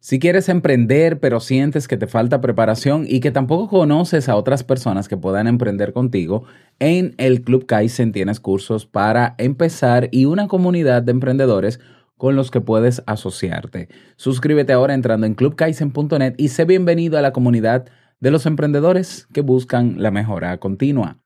Si 0.00 0.20
quieres 0.20 0.48
emprender 0.48 1.18
pero 1.18 1.40
sientes 1.40 1.88
que 1.88 1.96
te 1.96 2.06
falta 2.06 2.40
preparación 2.40 3.04
y 3.08 3.18
que 3.18 3.32
tampoco 3.32 3.68
conoces 3.68 4.28
a 4.28 4.36
otras 4.36 4.62
personas 4.62 5.08
que 5.08 5.16
puedan 5.16 5.48
emprender 5.48 5.92
contigo, 5.92 6.44
en 6.78 7.14
el 7.18 7.42
Club 7.42 7.66
Kaizen 7.66 8.12
tienes 8.12 8.38
cursos 8.38 8.86
para 8.86 9.34
empezar 9.38 10.08
y 10.12 10.26
una 10.26 10.46
comunidad 10.46 11.02
de 11.02 11.10
emprendedores 11.10 11.80
con 12.16 12.36
los 12.36 12.52
que 12.52 12.60
puedes 12.60 13.02
asociarte. 13.06 13.88
Suscríbete 14.16 14.72
ahora 14.72 14.94
entrando 14.94 15.26
en 15.26 15.34
clubkaizen.net 15.34 16.34
y 16.36 16.48
sé 16.48 16.64
bienvenido 16.64 17.18
a 17.18 17.22
la 17.22 17.32
comunidad 17.32 17.86
de 18.20 18.30
los 18.30 18.46
emprendedores 18.46 19.26
que 19.32 19.40
buscan 19.40 19.96
la 19.98 20.12
mejora 20.12 20.58
continua. 20.58 21.18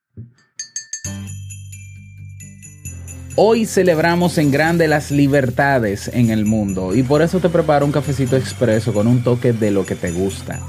Hoy 3.35 3.65
celebramos 3.65 4.37
en 4.37 4.51
grande 4.51 4.89
las 4.89 5.11
libertades 5.11 6.09
en 6.13 6.29
el 6.29 6.45
mundo 6.45 6.95
y 6.95 7.03
por 7.03 7.23
eso 7.23 7.41
te 7.41 7.49
preparo 7.49 7.87
un 7.87 7.93
cafecito 7.93 8.37
expreso 8.37 8.93
con 8.93 9.07
un 9.07 9.25
toque 9.25 9.55
de 9.55 9.71
lo 9.71 9.87
que 9.87 9.95
te 9.95 10.11
gusta. 10.11 10.61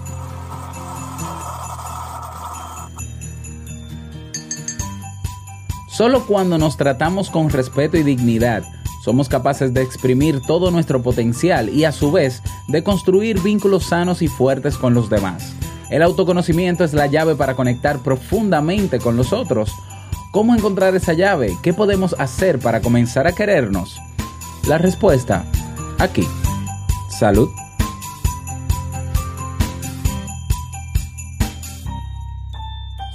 Solo 5.89 6.25
cuando 6.25 6.57
nos 6.57 6.77
tratamos 6.77 7.29
con 7.29 7.49
respeto 7.49 7.97
y 7.97 8.03
dignidad, 8.03 8.63
somos 9.03 9.27
capaces 9.27 9.73
de 9.73 9.81
exprimir 9.81 10.39
todo 10.47 10.71
nuestro 10.71 11.03
potencial 11.03 11.67
y 11.67 11.83
a 11.83 11.91
su 11.91 12.13
vez 12.13 12.41
de 12.69 12.81
construir 12.81 13.41
vínculos 13.41 13.87
sanos 13.87 14.21
y 14.21 14.29
fuertes 14.29 14.77
con 14.77 14.93
los 14.93 15.09
demás. 15.09 15.53
El 15.89 16.01
autoconocimiento 16.01 16.85
es 16.85 16.93
la 16.93 17.07
llave 17.07 17.35
para 17.35 17.55
conectar 17.55 17.99
profundamente 17.99 18.99
con 18.99 19.17
los 19.17 19.33
otros 19.33 19.69
¿Cómo 20.33 20.55
encontrar 20.55 20.95
esa 20.95 21.13
llave? 21.13 21.55
¿Qué 21.61 21.75
podemos 21.75 22.15
hacer 22.17 22.57
para 22.57 22.81
comenzar 22.81 23.27
a 23.27 23.35
querernos? 23.35 24.01
La 24.67 24.79
respuesta, 24.79 25.45
aquí. 25.99 26.27
Salud. 27.07 27.49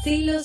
Si 0.05 0.23
lo 0.23 0.45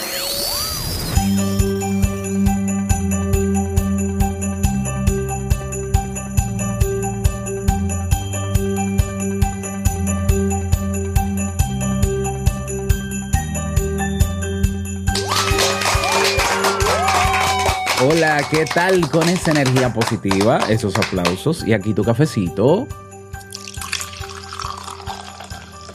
Hola, 18.23 18.47
¿qué 18.51 18.65
tal 18.65 19.09
con 19.09 19.27
esa 19.29 19.49
energía 19.49 19.91
positiva? 19.91 20.59
Esos 20.69 20.95
aplausos 20.95 21.65
y 21.65 21.73
aquí 21.73 21.95
tu 21.95 22.03
cafecito. 22.03 22.87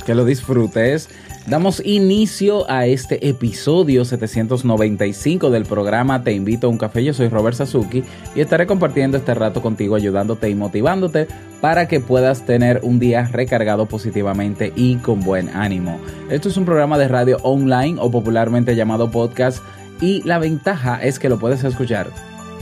Que 0.04 0.12
lo 0.12 0.24
disfrutes. 0.24 1.08
Damos 1.46 1.80
inicio 1.84 2.68
a 2.68 2.86
este 2.86 3.28
episodio 3.28 4.04
795 4.04 5.48
del 5.50 5.64
programa 5.64 6.24
Te 6.24 6.32
invito 6.32 6.66
a 6.66 6.70
un 6.70 6.76
café. 6.76 7.04
Yo 7.04 7.14
soy 7.14 7.28
Robert 7.28 7.56
Sasuki 7.56 8.02
y 8.34 8.40
estaré 8.40 8.66
compartiendo 8.66 9.16
este 9.16 9.32
rato 9.32 9.62
contigo, 9.62 9.94
ayudándote 9.94 10.50
y 10.50 10.56
motivándote 10.56 11.28
para 11.60 11.86
que 11.86 12.00
puedas 12.00 12.44
tener 12.44 12.80
un 12.82 12.98
día 12.98 13.28
recargado 13.30 13.86
positivamente 13.86 14.72
y 14.74 14.96
con 14.96 15.20
buen 15.20 15.48
ánimo. 15.50 16.00
Esto 16.30 16.48
es 16.48 16.56
un 16.56 16.64
programa 16.64 16.98
de 16.98 17.06
radio 17.06 17.36
online 17.44 17.98
o 18.00 18.10
popularmente 18.10 18.74
llamado 18.74 19.12
podcast 19.12 19.62
y 20.00 20.22
la 20.24 20.40
ventaja 20.40 21.00
es 21.00 21.20
que 21.20 21.28
lo 21.28 21.38
puedes 21.38 21.62
escuchar 21.62 22.10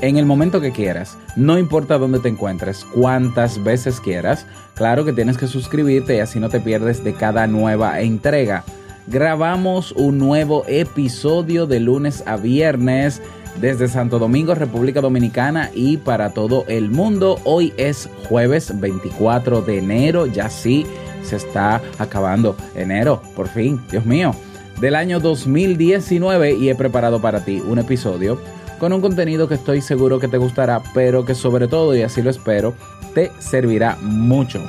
en 0.00 0.16
el 0.16 0.26
momento 0.26 0.60
que 0.60 0.72
quieras, 0.72 1.16
no 1.36 1.58
importa 1.58 1.98
dónde 1.98 2.18
te 2.18 2.28
encuentres, 2.28 2.84
cuántas 2.84 3.62
veces 3.62 4.00
quieras. 4.00 4.46
Claro 4.74 5.04
que 5.04 5.12
tienes 5.12 5.38
que 5.38 5.46
suscribirte 5.46 6.16
y 6.16 6.20
así 6.20 6.40
no 6.40 6.48
te 6.48 6.60
pierdes 6.60 7.04
de 7.04 7.14
cada 7.14 7.46
nueva 7.46 8.00
entrega. 8.00 8.64
Grabamos 9.06 9.92
un 9.92 10.18
nuevo 10.18 10.64
episodio 10.66 11.66
de 11.66 11.80
lunes 11.80 12.22
a 12.26 12.36
viernes 12.36 13.22
desde 13.60 13.88
Santo 13.88 14.18
Domingo, 14.18 14.54
República 14.54 15.00
Dominicana 15.00 15.70
y 15.74 15.98
para 15.98 16.30
todo 16.30 16.64
el 16.68 16.90
mundo. 16.90 17.38
Hoy 17.44 17.72
es 17.76 18.08
jueves 18.28 18.78
24 18.80 19.62
de 19.62 19.78
enero, 19.78 20.26
ya 20.26 20.50
sí 20.50 20.86
se 21.22 21.36
está 21.36 21.80
acabando 21.98 22.56
enero, 22.74 23.22
por 23.34 23.48
fin, 23.48 23.80
Dios 23.90 24.04
mío, 24.04 24.34
del 24.80 24.94
año 24.94 25.20
2019 25.20 26.54
y 26.54 26.68
he 26.68 26.74
preparado 26.74 27.20
para 27.20 27.44
ti 27.44 27.62
un 27.66 27.78
episodio 27.78 28.38
con 28.84 28.92
un 28.92 29.00
contenido 29.00 29.48
que 29.48 29.54
estoy 29.54 29.80
seguro 29.80 30.20
que 30.20 30.28
te 30.28 30.36
gustará, 30.36 30.82
pero 30.92 31.24
que 31.24 31.34
sobre 31.34 31.68
todo, 31.68 31.96
y 31.96 32.02
así 32.02 32.20
lo 32.20 32.28
espero, 32.28 32.74
te 33.14 33.30
servirá 33.38 33.96
mucho. 34.02 34.62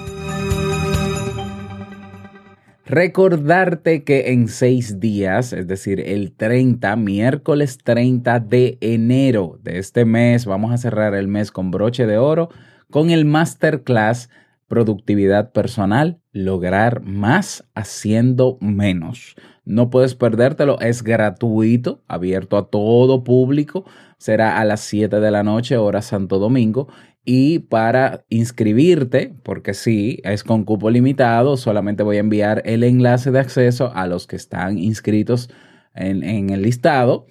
Recordarte 2.86 4.06
que 4.06 4.32
en 4.32 4.48
seis 4.48 5.02
días, 5.02 5.52
es 5.52 5.68
decir, 5.68 6.00
el 6.00 6.32
30, 6.32 6.96
miércoles 6.96 7.78
30 7.84 8.40
de 8.40 8.78
enero 8.80 9.60
de 9.62 9.80
este 9.80 10.06
mes, 10.06 10.46
vamos 10.46 10.72
a 10.72 10.78
cerrar 10.78 11.14
el 11.14 11.28
mes 11.28 11.52
con 11.52 11.70
broche 11.70 12.06
de 12.06 12.18
oro 12.18 12.48
con 12.90 13.10
el 13.10 13.26
masterclass 13.26 14.30
Productividad 14.70 15.52
Personal, 15.52 16.22
lograr 16.36 17.02
más 17.02 17.66
haciendo 17.76 18.58
menos. 18.60 19.36
No 19.64 19.90
puedes 19.90 20.16
perdértelo, 20.16 20.78
es 20.82 21.02
gratuito, 21.02 22.04
abierto 22.10 22.58
a 22.58 22.70
todo 22.70 23.24
público. 23.24 23.86
Será 24.18 24.60
a 24.60 24.66
las 24.66 24.82
7 24.82 25.22
de 25.22 25.32
la 25.32 25.44
noche, 25.44 25.78
hora 25.78 26.02
Santo 26.02 26.38
Domingo. 26.38 26.90
Y 27.24 27.60
para 27.60 28.26
inscribirte, 28.28 29.34
porque 29.44 29.74
sí, 29.74 30.20
es 30.26 30.44
con 30.44 30.66
cupo 30.66 30.90
limitado, 30.90 31.56
solamente 31.56 32.04
voy 32.04 32.18
a 32.18 32.20
enviar 32.20 32.62
el 32.66 32.84
enlace 32.84 33.32
de 33.32 33.40
acceso 33.40 33.94
a 33.96 34.06
los 34.06 34.28
que 34.28 34.36
están 34.36 34.78
inscritos 34.78 35.50
en, 35.96 36.22
en 36.22 36.50
el 36.50 36.64
listado. 36.64 37.28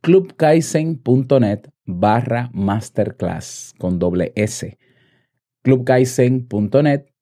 clubkaizen.net 0.00 1.60
barra 1.84 2.50
masterclass 2.52 3.72
con 3.78 4.00
doble 4.00 4.32
S. 4.34 4.76
clubkaizen.net 5.62 7.15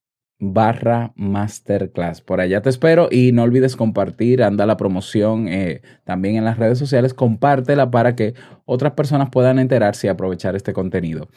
barra 0.53 1.13
masterclass. 1.17 2.21
Por 2.21 2.41
allá 2.41 2.61
te 2.61 2.71
espero 2.71 3.09
y 3.11 3.33
no 3.33 3.43
olvides 3.43 3.77
compartir, 3.77 4.43
anda 4.43 4.67
la 4.67 4.77
promoción 4.77 5.49
eh, 5.49 5.83
también 6.05 6.37
en 6.37 6.45
las 6.45 6.59
redes 6.59 6.79
sociales, 6.79 7.15
compártela 7.15 7.91
para 7.91 8.15
que 8.15 8.35
otras 8.65 8.93
personas 8.93 9.31
puedan 9.31 9.59
enterarse 9.59 10.07
y 10.07 10.11
aprovechar 10.11 10.57
este 10.57 10.73
contenido. 10.73 11.29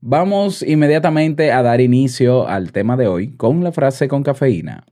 Vamos 0.00 0.62
inmediatamente 0.62 1.52
a 1.52 1.62
dar 1.62 1.80
inicio 1.80 2.46
al 2.48 2.72
tema 2.72 2.96
de 2.96 3.06
hoy 3.06 3.36
con 3.36 3.64
la 3.64 3.72
frase 3.72 4.08
con 4.08 4.22
cafeína. 4.22 4.84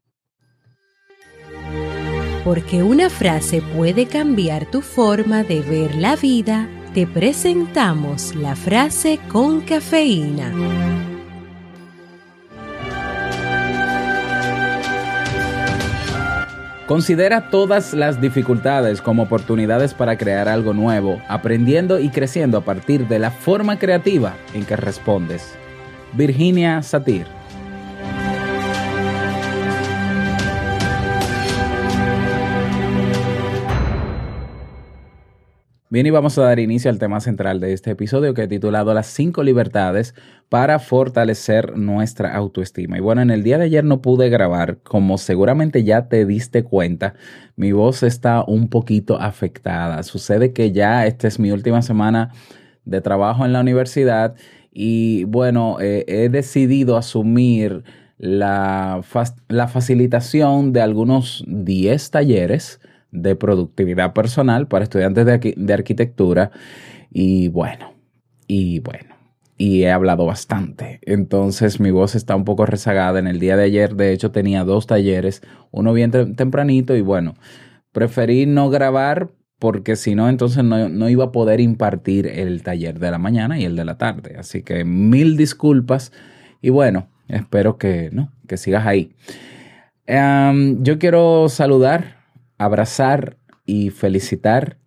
Porque 2.44 2.82
una 2.82 3.08
frase 3.08 3.62
puede 3.74 4.06
cambiar 4.06 4.70
tu 4.70 4.82
forma 4.82 5.44
de 5.44 5.60
ver 5.62 5.94
la 5.94 6.16
vida, 6.16 6.68
te 6.92 7.06
presentamos 7.06 8.34
la 8.34 8.54
frase 8.54 9.18
con 9.30 9.62
cafeína. 9.62 11.13
Considera 16.86 17.48
todas 17.48 17.94
las 17.94 18.20
dificultades 18.20 19.00
como 19.00 19.22
oportunidades 19.22 19.94
para 19.94 20.18
crear 20.18 20.50
algo 20.50 20.74
nuevo, 20.74 21.22
aprendiendo 21.28 21.98
y 21.98 22.10
creciendo 22.10 22.58
a 22.58 22.60
partir 22.60 23.08
de 23.08 23.18
la 23.18 23.30
forma 23.30 23.78
creativa 23.78 24.34
en 24.52 24.66
que 24.66 24.76
respondes. 24.76 25.54
Virginia 26.12 26.82
Satir. 26.82 27.26
Bien, 35.94 36.06
y 36.06 36.10
vamos 36.10 36.36
a 36.38 36.42
dar 36.42 36.58
inicio 36.58 36.90
al 36.90 36.98
tema 36.98 37.20
central 37.20 37.60
de 37.60 37.72
este 37.72 37.92
episodio 37.92 38.34
que 38.34 38.42
he 38.42 38.48
titulado 38.48 38.92
Las 38.94 39.06
cinco 39.06 39.44
libertades 39.44 40.16
para 40.48 40.80
fortalecer 40.80 41.78
nuestra 41.78 42.34
autoestima. 42.34 42.98
Y 42.98 43.00
bueno, 43.00 43.22
en 43.22 43.30
el 43.30 43.44
día 43.44 43.58
de 43.58 43.66
ayer 43.66 43.84
no 43.84 44.02
pude 44.02 44.28
grabar, 44.28 44.78
como 44.82 45.18
seguramente 45.18 45.84
ya 45.84 46.08
te 46.08 46.26
diste 46.26 46.64
cuenta, 46.64 47.14
mi 47.54 47.70
voz 47.70 48.02
está 48.02 48.42
un 48.44 48.70
poquito 48.70 49.20
afectada. 49.20 50.02
Sucede 50.02 50.52
que 50.52 50.72
ya 50.72 51.06
esta 51.06 51.28
es 51.28 51.38
mi 51.38 51.52
última 51.52 51.80
semana 51.80 52.32
de 52.84 53.00
trabajo 53.00 53.46
en 53.46 53.52
la 53.52 53.60
universidad 53.60 54.34
y 54.72 55.22
bueno, 55.22 55.76
eh, 55.80 56.04
he 56.08 56.28
decidido 56.28 56.96
asumir 56.96 57.84
la, 58.18 59.00
la 59.46 59.68
facilitación 59.68 60.72
de 60.72 60.80
algunos 60.80 61.44
10 61.46 62.10
talleres 62.10 62.80
de 63.14 63.36
productividad 63.36 64.12
personal 64.12 64.68
para 64.68 64.84
estudiantes 64.84 65.24
de, 65.24 65.54
de 65.56 65.72
arquitectura. 65.72 66.50
Y 67.10 67.48
bueno, 67.48 67.94
y 68.46 68.80
bueno, 68.80 69.14
y 69.56 69.84
he 69.84 69.90
hablado 69.90 70.26
bastante. 70.26 70.98
Entonces 71.02 71.80
mi 71.80 71.90
voz 71.90 72.14
está 72.14 72.36
un 72.36 72.44
poco 72.44 72.66
rezagada. 72.66 73.18
En 73.18 73.26
el 73.26 73.38
día 73.38 73.56
de 73.56 73.64
ayer, 73.64 73.94
de 73.94 74.12
hecho, 74.12 74.30
tenía 74.30 74.64
dos 74.64 74.86
talleres, 74.86 75.42
uno 75.70 75.92
bien 75.92 76.10
tempranito 76.10 76.96
y 76.96 77.00
bueno, 77.00 77.36
preferí 77.92 78.46
no 78.46 78.68
grabar 78.68 79.30
porque 79.58 79.96
si 79.96 80.14
no, 80.14 80.28
entonces 80.28 80.62
no, 80.64 80.88
no, 80.88 81.08
iba 81.08 81.24
a 81.24 81.32
poder 81.32 81.60
impartir 81.60 82.26
el 82.26 82.62
taller 82.62 82.98
de 82.98 83.10
la 83.10 83.18
mañana 83.18 83.58
y 83.58 83.64
el 83.64 83.76
de 83.76 83.84
la 83.84 83.96
tarde. 83.96 84.36
Así 84.38 84.62
que 84.62 84.84
mil 84.84 85.36
disculpas 85.36 86.12
y 86.60 86.70
bueno, 86.70 87.08
espero 87.28 87.78
que, 87.78 88.10
¿no? 88.12 88.30
que 88.46 88.56
sigas 88.56 88.86
ahí. 88.86 89.12
yo 90.06 90.98
quiero 90.98 91.48
saludar 91.48 92.23
abrazar 92.58 93.38
y 93.64 93.90
felicitar 93.90 94.78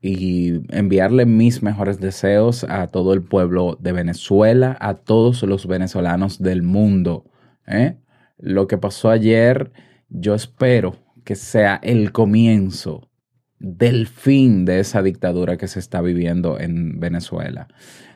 y 0.00 0.62
enviarle 0.74 1.26
mis 1.26 1.62
mejores 1.62 2.00
deseos 2.00 2.64
a 2.64 2.86
todo 2.86 3.12
el 3.12 3.22
pueblo 3.22 3.76
de 3.80 3.92
Venezuela, 3.92 4.76
a 4.80 4.94
todos 4.94 5.42
los 5.42 5.66
venezolanos 5.66 6.38
del 6.38 6.62
mundo. 6.62 7.30
¿eh? 7.66 7.98
Lo 8.38 8.66
que 8.66 8.78
pasó 8.78 9.10
ayer, 9.10 9.72
yo 10.08 10.34
espero 10.34 10.96
que 11.24 11.36
sea 11.36 11.78
el 11.82 12.12
comienzo 12.12 13.10
del 13.58 14.06
fin 14.06 14.64
de 14.64 14.80
esa 14.80 15.02
dictadura 15.02 15.58
que 15.58 15.68
se 15.68 15.78
está 15.78 16.00
viviendo 16.00 16.58
en 16.58 16.98
Venezuela. 16.98 17.68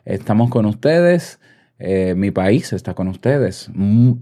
Estamos 0.07 0.51
con 0.51 0.65
ustedes. 0.65 1.39
Eh, 1.79 2.15
mi 2.17 2.31
país 2.31 2.73
está 2.73 2.95
con 2.95 3.09
ustedes. 3.09 3.71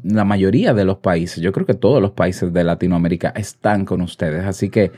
La 0.05 0.25
mayoría 0.25 0.75
de 0.75 0.85
los 0.85 0.99
países, 0.99 1.43
yo 1.43 1.53
creo 1.53 1.67
que 1.67 1.75
todos 1.75 2.01
los 2.01 2.13
países 2.13 2.53
de 2.53 2.65
Latinoamérica 2.65 3.33
están 3.37 3.85
con 3.85 4.01
ustedes. 4.01 4.45
Así 4.45 4.71
que 4.71 4.91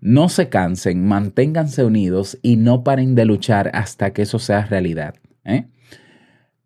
no 0.00 0.28
se 0.28 0.48
cansen, 0.48 1.06
manténganse 1.06 1.84
unidos 1.84 2.38
y 2.42 2.56
no 2.56 2.84
paren 2.84 3.14
de 3.14 3.24
luchar 3.24 3.70
hasta 3.72 4.12
que 4.12 4.22
eso 4.22 4.38
sea 4.38 4.66
realidad. 4.66 5.14
¿eh? 5.44 5.64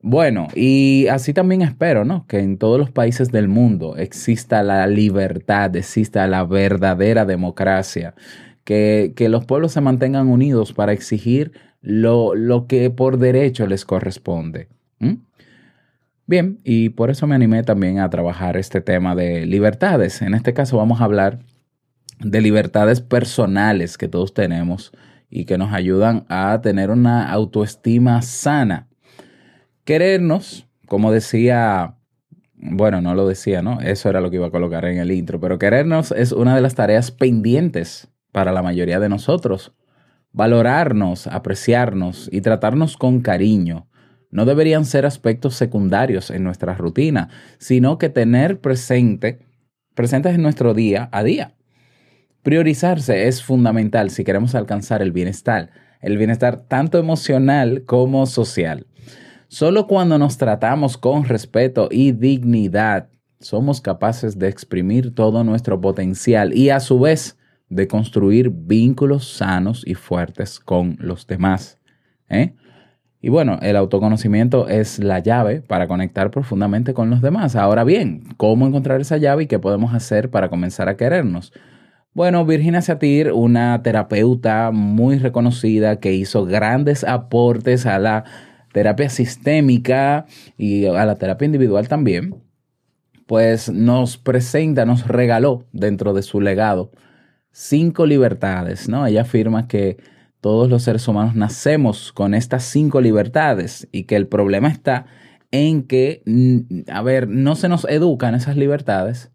Bueno, 0.00 0.48
y 0.54 1.06
así 1.08 1.32
también 1.32 1.62
espero, 1.62 2.04
¿no? 2.04 2.26
Que 2.26 2.38
en 2.38 2.58
todos 2.58 2.78
los 2.78 2.90
países 2.90 3.30
del 3.30 3.48
mundo 3.48 3.96
exista 3.96 4.62
la 4.62 4.86
libertad, 4.86 5.74
exista 5.76 6.26
la 6.26 6.44
verdadera 6.44 7.24
democracia, 7.24 8.14
que, 8.64 9.12
los 9.30 9.44
pueblos 9.44 9.72
se 9.72 9.80
mantengan 9.80 10.28
unidos 10.28 10.72
para 10.72 10.92
exigir 10.92 11.52
lo, 11.80 12.66
que 12.68 12.90
por 12.90 13.18
derecho 13.18 13.66
les 13.66 13.84
corresponde. 13.84 14.68
Bien, 16.28 16.60
y 16.62 16.90
por 16.90 17.08
eso 17.08 17.26
me 17.26 17.34
animé 17.34 17.62
también 17.62 18.00
a 18.00 18.10
trabajar 18.10 18.58
este 18.58 18.82
tema 18.82 19.14
de 19.14 19.46
libertades. 19.46 20.20
En 20.20 20.34
este 20.34 20.52
caso 20.52 20.76
vamos 20.76 21.00
a 21.00 21.04
hablar 21.04 21.38
de 22.20 22.42
libertades 22.42 23.00
personales 23.00 23.96
que 23.96 24.08
todos 24.08 24.34
tenemos 24.34 24.92
y 25.30 25.46
que 25.46 25.56
nos 25.56 25.72
ayudan 25.72 26.26
a 26.28 26.60
tener 26.60 26.90
una 26.90 27.32
autoestima 27.32 28.20
sana. 28.20 28.88
Querernos, 29.84 30.68
como 30.86 31.12
decía, 31.12 31.94
bueno, 32.56 33.00
no 33.00 33.14
lo 33.14 33.26
decía, 33.26 33.62
¿no? 33.62 33.80
Eso 33.80 34.10
era 34.10 34.20
lo 34.20 34.28
que 34.28 34.36
iba 34.36 34.48
a 34.48 34.50
colocar 34.50 34.84
en 34.84 34.98
el 34.98 35.10
intro, 35.10 35.40
pero 35.40 35.58
querernos 35.58 36.12
es 36.12 36.32
una 36.32 36.54
de 36.54 36.60
las 36.60 36.74
tareas 36.74 37.10
pendientes 37.10 38.08
para 38.32 38.52
la 38.52 38.60
mayoría 38.60 39.00
de 39.00 39.08
nosotros. 39.08 39.72
Valorarnos, 40.32 41.26
apreciarnos 41.26 42.28
y 42.30 42.42
tratarnos 42.42 42.98
con 42.98 43.22
cariño 43.22 43.87
no 44.30 44.44
deberían 44.44 44.84
ser 44.84 45.06
aspectos 45.06 45.54
secundarios 45.54 46.30
en 46.30 46.44
nuestra 46.44 46.74
rutina, 46.74 47.28
sino 47.58 47.98
que 47.98 48.08
tener 48.08 48.60
presente, 48.60 49.40
presentes 49.94 50.34
en 50.34 50.42
nuestro 50.42 50.74
día 50.74 51.08
a 51.12 51.22
día. 51.22 51.54
Priorizarse 52.42 53.28
es 53.28 53.42
fundamental 53.42 54.10
si 54.10 54.24
queremos 54.24 54.54
alcanzar 54.54 55.02
el 55.02 55.12
bienestar, 55.12 55.70
el 56.00 56.16
bienestar 56.16 56.64
tanto 56.68 56.98
emocional 56.98 57.84
como 57.84 58.26
social. 58.26 58.86
Solo 59.48 59.86
cuando 59.86 60.18
nos 60.18 60.36
tratamos 60.36 60.98
con 60.98 61.24
respeto 61.24 61.88
y 61.90 62.12
dignidad, 62.12 63.08
somos 63.40 63.80
capaces 63.80 64.38
de 64.38 64.48
exprimir 64.48 65.14
todo 65.14 65.44
nuestro 65.44 65.80
potencial 65.80 66.54
y 66.54 66.70
a 66.70 66.80
su 66.80 67.00
vez 67.00 67.38
de 67.68 67.86
construir 67.86 68.50
vínculos 68.50 69.28
sanos 69.28 69.82
y 69.86 69.94
fuertes 69.94 70.58
con 70.60 70.96
los 71.00 71.26
demás. 71.26 71.78
¿eh? 72.28 72.54
Y 73.20 73.30
bueno, 73.30 73.58
el 73.62 73.76
autoconocimiento 73.76 74.68
es 74.68 75.00
la 75.00 75.18
llave 75.18 75.60
para 75.60 75.88
conectar 75.88 76.30
profundamente 76.30 76.94
con 76.94 77.10
los 77.10 77.20
demás. 77.20 77.56
Ahora 77.56 77.82
bien, 77.82 78.22
¿cómo 78.36 78.66
encontrar 78.66 79.00
esa 79.00 79.16
llave 79.16 79.44
y 79.44 79.46
qué 79.46 79.58
podemos 79.58 79.92
hacer 79.92 80.30
para 80.30 80.48
comenzar 80.48 80.88
a 80.88 80.96
querernos? 80.96 81.52
Bueno, 82.14 82.44
Virginia 82.44 82.80
Satir, 82.80 83.32
una 83.32 83.82
terapeuta 83.82 84.70
muy 84.72 85.18
reconocida 85.18 86.00
que 86.00 86.12
hizo 86.12 86.44
grandes 86.44 87.04
aportes 87.04 87.86
a 87.86 87.98
la 87.98 88.24
terapia 88.72 89.08
sistémica 89.08 90.26
y 90.56 90.86
a 90.86 91.04
la 91.04 91.16
terapia 91.16 91.46
individual 91.46 91.88
también, 91.88 92.36
pues 93.26 93.68
nos 93.68 94.16
presenta, 94.16 94.84
nos 94.84 95.06
regaló 95.08 95.64
dentro 95.72 96.12
de 96.14 96.22
su 96.22 96.40
legado 96.40 96.92
cinco 97.50 98.06
libertades, 98.06 98.88
¿no? 98.88 99.06
Ella 99.06 99.22
afirma 99.22 99.66
que 99.66 99.96
todos 100.40 100.68
los 100.70 100.82
seres 100.82 101.06
humanos 101.08 101.34
nacemos 101.34 102.12
con 102.12 102.34
estas 102.34 102.64
cinco 102.64 103.00
libertades 103.00 103.88
y 103.92 104.04
que 104.04 104.16
el 104.16 104.26
problema 104.26 104.68
está 104.68 105.06
en 105.50 105.82
que, 105.82 106.22
mm, 106.26 106.90
a 106.90 107.02
ver, 107.02 107.28
no 107.28 107.56
se 107.56 107.68
nos 107.68 107.84
educan 107.86 108.34
esas 108.34 108.56
libertades 108.56 109.32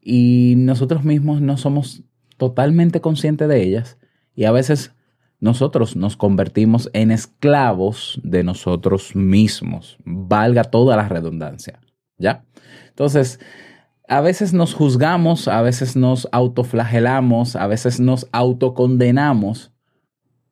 y 0.00 0.54
nosotros 0.56 1.04
mismos 1.04 1.40
no 1.40 1.56
somos 1.56 2.02
totalmente 2.36 3.00
conscientes 3.00 3.48
de 3.48 3.62
ellas 3.62 3.98
y 4.34 4.44
a 4.44 4.52
veces 4.52 4.94
nosotros 5.40 5.96
nos 5.96 6.16
convertimos 6.16 6.90
en 6.92 7.10
esclavos 7.10 8.20
de 8.22 8.44
nosotros 8.44 9.16
mismos, 9.16 9.98
valga 10.04 10.64
toda 10.64 10.96
la 10.96 11.08
redundancia, 11.08 11.80
¿ya? 12.18 12.44
Entonces, 12.88 13.40
a 14.08 14.20
veces 14.20 14.52
nos 14.52 14.74
juzgamos, 14.74 15.48
a 15.48 15.62
veces 15.62 15.96
nos 15.96 16.28
autoflagelamos, 16.32 17.56
a 17.56 17.66
veces 17.66 18.00
nos 18.00 18.26
autocondenamos 18.32 19.72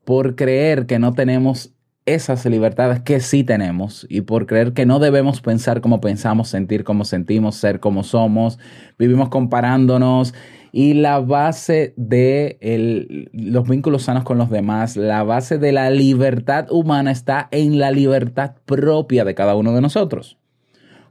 por 0.08 0.36
creer 0.36 0.86
que 0.86 0.98
no 0.98 1.12
tenemos 1.12 1.74
esas 2.06 2.46
libertades 2.46 3.00
que 3.00 3.20
sí 3.20 3.44
tenemos 3.44 4.06
y 4.08 4.22
por 4.22 4.46
creer 4.46 4.72
que 4.72 4.86
no 4.86 5.00
debemos 5.00 5.42
pensar 5.42 5.82
como 5.82 6.00
pensamos, 6.00 6.48
sentir 6.48 6.82
como 6.82 7.04
sentimos, 7.04 7.56
ser 7.56 7.78
como 7.78 8.02
somos, 8.02 8.58
vivimos 8.98 9.28
comparándonos 9.28 10.32
y 10.72 10.94
la 10.94 11.20
base 11.20 11.92
de 11.98 13.28
los 13.34 13.68
vínculos 13.68 14.04
sanos 14.04 14.24
con 14.24 14.38
los 14.38 14.48
demás, 14.48 14.96
la 14.96 15.24
base 15.24 15.58
de 15.58 15.72
la 15.72 15.90
libertad 15.90 16.68
humana 16.70 17.10
está 17.10 17.48
en 17.50 17.78
la 17.78 17.90
libertad 17.90 18.54
propia 18.64 19.26
de 19.26 19.34
cada 19.34 19.56
uno 19.56 19.74
de 19.74 19.82
nosotros. 19.82 20.38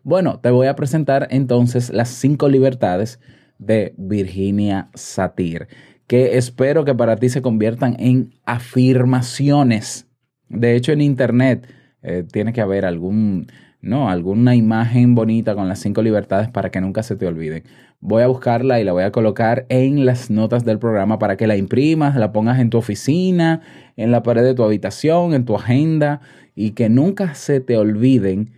Bueno, 0.02 0.40
te 0.40 0.50
voy 0.50 0.66
a 0.66 0.76
presentar 0.76 1.28
entonces 1.30 1.92
las 1.92 2.10
cinco 2.10 2.50
libertades 2.50 3.20
de 3.60 3.94
Virginia 3.96 4.90
Satir 4.96 5.68
que 6.08 6.38
espero 6.38 6.86
que 6.86 6.96
para 6.96 7.18
ti 7.18 7.30
se 7.30 7.42
conviertan 7.42 7.96
en 8.00 8.34
afirmaciones. 8.46 10.08
De 10.50 10.76
hecho, 10.76 10.94
en 10.94 11.02
Internet 11.02 11.68
eh, 12.02 12.24
tiene 12.32 12.54
que 12.54 12.62
haber 12.62 12.86
algún, 12.86 13.48
no, 13.82 14.10
alguna 14.10 14.56
imagen 14.56 15.16
bonita 15.16 15.54
con 15.54 15.68
las 15.68 15.80
cinco 15.80 16.02
libertades 16.02 16.48
para 16.48 16.72
que 16.72 16.80
nunca 16.80 17.04
se 17.04 17.18
te 17.18 17.28
olviden. 17.28 17.64
Voy 18.00 18.24
a 18.24 18.28
buscarla 18.28 18.80
y 18.80 18.86
la 18.86 18.94
voy 18.94 19.04
a 19.04 19.12
colocar 19.12 19.66
en 19.68 20.06
las 20.06 20.30
notas 20.30 20.64
del 20.64 20.80
programa 20.80 21.20
para 21.20 21.36
que 21.36 21.48
la 21.48 21.58
imprimas, 21.58 22.16
la 22.16 22.32
pongas 22.32 22.60
en 22.60 22.70
tu 22.70 22.78
oficina, 22.78 23.62
en 23.98 24.12
la 24.12 24.24
pared 24.24 24.44
de 24.44 24.54
tu 24.54 24.64
habitación, 24.64 25.34
en 25.34 25.44
tu 25.44 25.56
agenda 25.56 26.22
y 26.56 26.72
que 26.72 26.90
nunca 26.90 27.34
se 27.34 27.60
te 27.60 27.76
olviden 27.76 28.54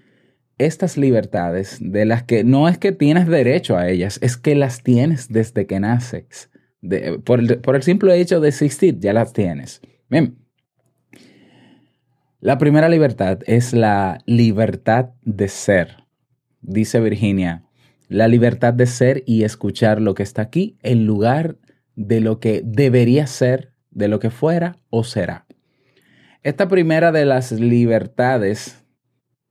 estas 0.60 0.98
libertades 0.98 1.78
de 1.82 2.06
las 2.06 2.24
que 2.24 2.44
no 2.44 2.68
es 2.68 2.78
que 2.78 2.92
tienes 2.92 3.28
derecho 3.28 3.78
a 3.78 3.88
ellas, 3.88 4.20
es 4.22 4.36
que 4.36 4.56
las 4.56 4.84
tienes 4.84 5.30
desde 5.30 5.66
que 5.66 5.80
naces 5.80 6.49
por, 7.24 7.40
el, 7.40 7.84
simple 7.84 8.20
hecho 8.20 8.40
de 8.40 8.50
existir, 8.50 9.00
ya 9.00 9.14
las 9.14 9.34
tienes. 9.34 9.82
La 12.40 12.58
primera 12.58 12.88
libertad 12.88 13.40
es 13.46 13.74
la 13.74 14.20
libertad 14.26 15.10
de 15.24 15.50
ser. 15.50 15.98
Dice 16.62 17.00
Virginia, 17.00 17.66
la 18.08 18.28
libertad 18.28 18.74
de 18.74 18.86
ser 18.86 19.24
y 19.26 19.44
escuchar 19.44 20.02
lo 20.02 20.14
que 20.14 20.24
está 20.24 20.42
aquí 20.42 20.78
en 20.82 21.06
lugar 21.06 21.58
de 21.96 22.22
lo 22.22 22.40
que 22.40 22.62
debería 22.64 23.28
ser, 23.28 23.74
de 23.92 24.08
lo 24.08 24.20
que 24.20 24.30
fuera 24.30 24.78
o 24.90 25.04
será. 25.04 25.46
Esta 26.44 26.70
primera 26.70 27.12
de 27.12 27.26
las 27.26 27.52
libertades 27.52 28.86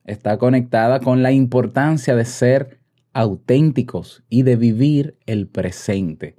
está 0.05 0.39
conectada 0.39 1.01
con 1.01 1.23
la 1.23 1.33
importancia 1.33 2.17
de 2.17 2.25
ser 2.25 2.79
auténticos 3.13 4.25
y 4.31 4.43
de 4.43 4.57
vivir 4.57 5.19
el 5.27 5.47
presente. 5.49 6.37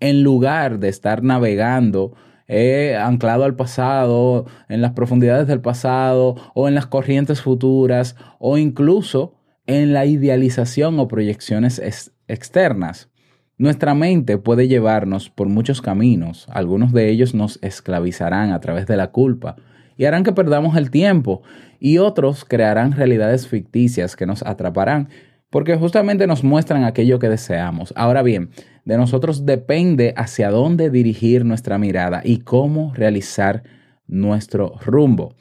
En 0.00 0.22
lugar 0.22 0.78
de 0.78 0.88
estar 0.88 1.22
navegando 1.22 2.14
eh, 2.48 2.96
anclado 3.00 3.44
al 3.44 3.56
pasado, 3.56 4.46
en 4.68 4.80
las 4.80 4.92
profundidades 4.92 5.48
del 5.48 5.60
pasado 5.60 6.36
o 6.54 6.68
en 6.68 6.74
las 6.74 6.86
corrientes 6.86 7.40
futuras 7.42 8.14
o 8.38 8.56
incluso 8.56 9.34
en 9.66 9.92
la 9.92 10.06
idealización 10.06 11.00
o 11.00 11.08
proyecciones 11.08 11.80
ex- 11.80 12.12
externas. 12.28 13.10
Nuestra 13.58 13.94
mente 13.94 14.38
puede 14.38 14.68
llevarnos 14.68 15.30
por 15.30 15.48
muchos 15.48 15.80
caminos, 15.80 16.46
algunos 16.50 16.92
de 16.92 17.08
ellos 17.08 17.34
nos 17.34 17.58
esclavizarán 17.62 18.52
a 18.52 18.60
través 18.60 18.86
de 18.86 18.96
la 18.96 19.10
culpa 19.10 19.56
y 19.96 20.04
harán 20.04 20.24
que 20.24 20.32
perdamos 20.32 20.76
el 20.76 20.90
tiempo 20.90 21.42
y 21.80 21.98
otros 21.98 22.44
crearán 22.44 22.92
realidades 22.92 23.48
ficticias 23.48 24.14
que 24.14 24.26
nos 24.26 24.42
atraparán 24.42 25.08
porque 25.50 25.76
justamente 25.76 26.26
nos 26.26 26.44
muestran 26.44 26.84
aquello 26.84 27.18
que 27.18 27.28
deseamos. 27.28 27.92
Ahora 27.96 28.22
bien, 28.22 28.50
de 28.84 28.96
nosotros 28.96 29.46
depende 29.46 30.14
hacia 30.16 30.50
dónde 30.50 30.90
dirigir 30.90 31.44
nuestra 31.44 31.78
mirada 31.78 32.22
y 32.24 32.38
cómo 32.38 32.92
realizar 32.94 33.62
nuestro 34.06 34.74
rumbo. 34.84 35.34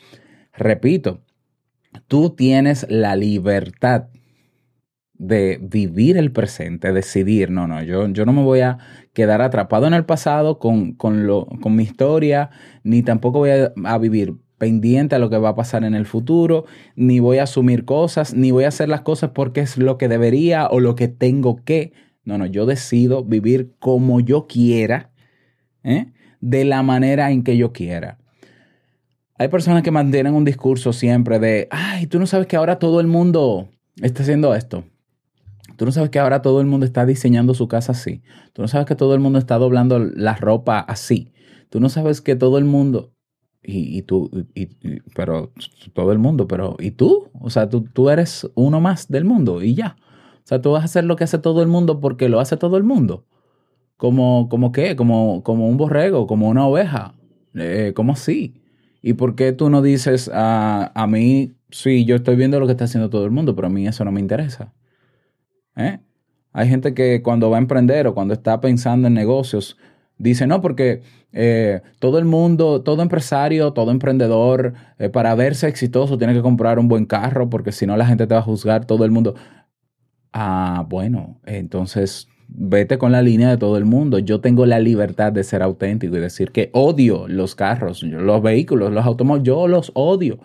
Repito, 0.54 1.22
tú 2.08 2.32
tienes 2.32 2.86
la 2.90 3.16
libertad 3.16 4.08
de 5.18 5.60
vivir 5.62 6.18
el 6.18 6.32
presente, 6.32 6.92
decidir, 6.92 7.50
no, 7.50 7.68
no, 7.68 7.82
yo, 7.82 8.08
yo 8.10 8.26
no 8.26 8.34
me 8.34 8.44
voy 8.44 8.60
a 8.60 8.78
quedar 9.14 9.42
atrapado 9.42 9.88
en 9.88 9.94
el 9.94 10.06
pasado 10.06 10.60
con, 10.60 10.94
con, 10.94 11.26
lo, 11.26 11.46
con 11.62 11.76
mi 11.76 11.84
historia, 11.84 12.50
ni 12.84 13.02
tampoco 13.02 13.40
voy 13.40 13.52
a, 13.52 13.72
a 13.86 13.98
vivir 13.98 14.36
pendiente 14.65 15.13
a 15.13 15.19
lo 15.19 15.29
que 15.29 15.38
va 15.38 15.50
a 15.50 15.55
pasar 15.55 15.84
en 15.84 15.93
el 15.93 16.07
futuro, 16.07 16.65
ni 16.95 17.19
voy 17.19 17.38
a 17.38 17.43
asumir 17.43 17.86
cosas, 17.86 18.34
ni 18.34 18.50
voy 18.50 18.63
a 18.63 18.69
hacer 18.69 18.89
las 18.89 19.01
cosas 19.01 19.29
porque 19.29 19.62
es 19.62 19.77
lo 19.77 20.00
que 20.00 20.07
debería 20.07 20.65
o 20.65 20.79
lo 20.79 20.95
que 20.95 21.07
tengo 21.07 21.63
que. 21.63 21.93
No, 22.24 22.39
no, 22.39 22.48
yo 22.48 22.65
decido 22.65 23.24
vivir 23.24 23.75
como 23.77 24.22
yo 24.22 24.48
quiera, 24.48 25.12
¿eh? 25.84 26.07
de 26.41 26.65
la 26.65 26.81
manera 26.81 27.29
en 27.29 27.43
que 27.43 27.57
yo 27.57 27.74
quiera. 27.74 28.17
Hay 29.38 29.50
personas 29.50 29.84
que 29.84 29.91
mantienen 29.91 30.34
un 30.34 30.45
discurso 30.45 30.93
siempre 30.93 31.38
de, 31.38 31.67
ay, 31.69 32.07
tú 32.07 32.17
no 32.17 32.25
sabes 32.25 32.48
que 32.48 32.55
ahora 32.55 32.79
todo 32.79 33.00
el 33.00 33.05
mundo 33.05 33.69
está 34.01 34.24
haciendo 34.24 34.55
esto. 34.55 34.84
Tú 35.77 35.86
no 35.86 35.91
sabes 35.91 36.10
que 36.10 36.17
ahora 36.17 36.41
todo 36.41 36.60
el 36.60 36.65
mundo 36.65 36.88
está 36.88 37.05
diseñando 37.05 37.53
su 37.53 37.67
casa 37.67 37.91
así. 37.91 38.24
Tú 38.53 38.63
no 38.63 38.67
sabes 38.67 38.88
que 38.88 38.95
todo 38.95 39.13
el 39.13 39.19
mundo 39.19 39.38
está 39.38 39.60
doblando 39.60 40.00
la 40.00 40.34
ropa 40.34 40.79
así. 40.79 41.34
Tú 41.69 41.79
no 41.79 41.89
sabes 41.89 42.22
que 42.22 42.36
todo 42.36 42.57
el 42.57 42.65
mundo... 42.65 43.14
Y, 43.67 43.98
y 43.98 44.01
tú, 44.03 44.29
y- 44.53 44.63
y- 44.81 45.00
pero 45.15 45.51
todo 45.93 46.12
el 46.12 46.19
mundo, 46.19 46.48
pero 46.48 46.75
¿y 46.79 46.91
tú? 46.91 47.29
O 47.39 47.50
sea, 47.50 47.69
tú, 47.69 47.81
tú 47.81 48.10
eres 48.10 48.48
uno 48.55 48.79
más 48.81 49.07
del 49.07 49.25
mundo 49.25 49.63
y 49.63 49.74
ya. 49.75 49.95
O 50.43 50.48
sea, 50.48 50.62
tú 50.62 50.72
vas 50.72 50.84
a 50.84 50.86
hacer 50.86 51.05
lo 51.05 51.15
que 51.15 51.24
hace 51.24 51.39
todo 51.39 51.62
el 51.63 51.67
mundo 51.67 52.00
porque 52.00 52.29
lo 52.29 52.39
hace 52.39 52.57
todo 52.57 52.77
el 52.77 52.84
mundo. 52.84 53.25
Como, 53.98 54.50
como 54.50 54.72
qué? 54.72 54.95
Como, 54.95 55.43
como 55.43 55.67
un 55.69 55.77
borrego, 55.77 56.27
como 56.27 56.50
una 56.50 56.67
oveja. 56.67 57.15
Eh, 57.55 57.93
¿Cómo 57.95 58.13
así? 58.13 58.55
¿Y 59.01 59.13
por 59.13 59.36
qué 59.36 59.53
tú 59.53 59.69
no 59.69 59.81
dices 59.81 60.29
a, 60.34 60.91
a 60.95 61.07
mí, 61.07 61.53
sí, 61.72 62.05
yo 62.05 62.15
estoy 62.17 62.36
viendo 62.36 62.60
lo 62.60 62.65
que 62.67 62.74
está 62.74 62.86
haciendo 62.86 63.10
todo 63.10 63.25
el 63.25 63.31
mundo, 63.31 63.55
pero 63.55 63.67
a 63.67 63.72
mí 63.72 63.88
eso 63.88 64.05
no 64.05 64.12
me 64.12 64.19
interesa? 64.22 64.74
¿Eh? 65.75 66.00
Hay 66.53 66.67
gente 66.69 66.93
que 66.93 67.22
cuando 67.22 67.50
va 67.50 67.57
a 67.57 67.60
emprender 67.60 68.07
o 68.07 68.13
cuando 68.13 68.34
está 68.34 68.62
pensando 68.62 69.07
en 69.07 69.13
negocios, 69.13 69.77
dice, 70.17 70.48
no, 70.48 70.62
porque 70.62 71.01
eh, 71.31 71.81
todo 72.00 72.17
el 72.17 72.25
mundo, 72.25 72.81
todo 72.81 73.01
empresario, 73.01 73.74
todo 73.74 73.91
emprendedor, 73.91 74.74
eh, 75.00 75.10
para 75.10 75.36
verse 75.36 75.67
exitoso 75.67 76.17
tiene 76.17 76.34
que 76.34 76.41
comprar 76.41 76.79
un 76.79 76.88
buen 76.88 77.05
carro, 77.05 77.50
porque 77.50 77.72
si 77.72 77.86
no 77.86 77.98
la 77.98 78.05
gente 78.05 78.27
te 78.27 78.34
va 78.34 78.39
a 78.39 78.43
juzgar, 78.43 78.86
todo 78.86 79.05
el 79.05 79.12
mundo. 79.12 79.36
Ah, 80.31 80.86
bueno, 80.89 81.39
entonces 81.45 82.27
vete 82.48 82.98
con 82.98 83.12
la 83.12 83.22
línea 83.22 83.50
de 83.50 83.57
todo 83.57 83.77
el 83.77 83.86
mundo. 83.86 84.19
Yo 84.19 84.41
tengo 84.41 84.65
la 84.65 84.79
libertad 84.79 85.31
de 85.31 85.43
ser 85.43 85.62
auténtico 85.62 86.15
y 86.15 86.19
decir 86.19 86.51
que 86.51 86.69
odio 86.74 87.27
los 87.27 87.55
carros, 87.55 88.03
los 88.03 88.41
vehículos, 88.41 88.91
los 88.91 89.05
automóviles, 89.05 89.45
yo 89.45 89.67
los 89.67 89.91
odio. 89.95 90.39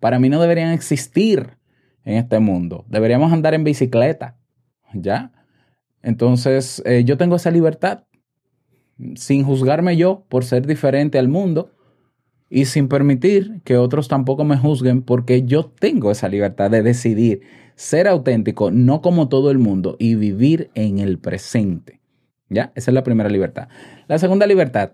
Para 0.00 0.18
mí 0.18 0.28
no 0.28 0.40
deberían 0.40 0.72
existir 0.72 1.56
en 2.04 2.16
este 2.16 2.38
mundo. 2.38 2.84
Deberíamos 2.88 3.32
andar 3.32 3.54
en 3.54 3.64
bicicleta, 3.64 4.36
¿ya? 4.92 5.32
Entonces, 6.02 6.82
eh, 6.86 7.04
yo 7.04 7.16
tengo 7.16 7.36
esa 7.36 7.50
libertad 7.50 8.04
sin 9.14 9.44
juzgarme 9.44 9.96
yo 9.96 10.24
por 10.28 10.44
ser 10.44 10.66
diferente 10.66 11.18
al 11.18 11.28
mundo 11.28 11.72
y 12.50 12.64
sin 12.64 12.88
permitir 12.88 13.60
que 13.64 13.76
otros 13.76 14.08
tampoco 14.08 14.44
me 14.44 14.56
juzguen 14.56 15.02
porque 15.02 15.44
yo 15.44 15.66
tengo 15.66 16.10
esa 16.10 16.28
libertad 16.28 16.70
de 16.70 16.82
decidir 16.82 17.42
ser 17.74 18.08
auténtico, 18.08 18.70
no 18.70 19.02
como 19.02 19.28
todo 19.28 19.50
el 19.50 19.58
mundo, 19.58 19.96
y 19.98 20.16
vivir 20.16 20.70
en 20.74 20.98
el 20.98 21.18
presente. 21.18 22.00
¿Ya? 22.48 22.72
Esa 22.74 22.90
es 22.90 22.94
la 22.94 23.04
primera 23.04 23.28
libertad. 23.28 23.68
La 24.08 24.18
segunda 24.18 24.46
libertad, 24.46 24.92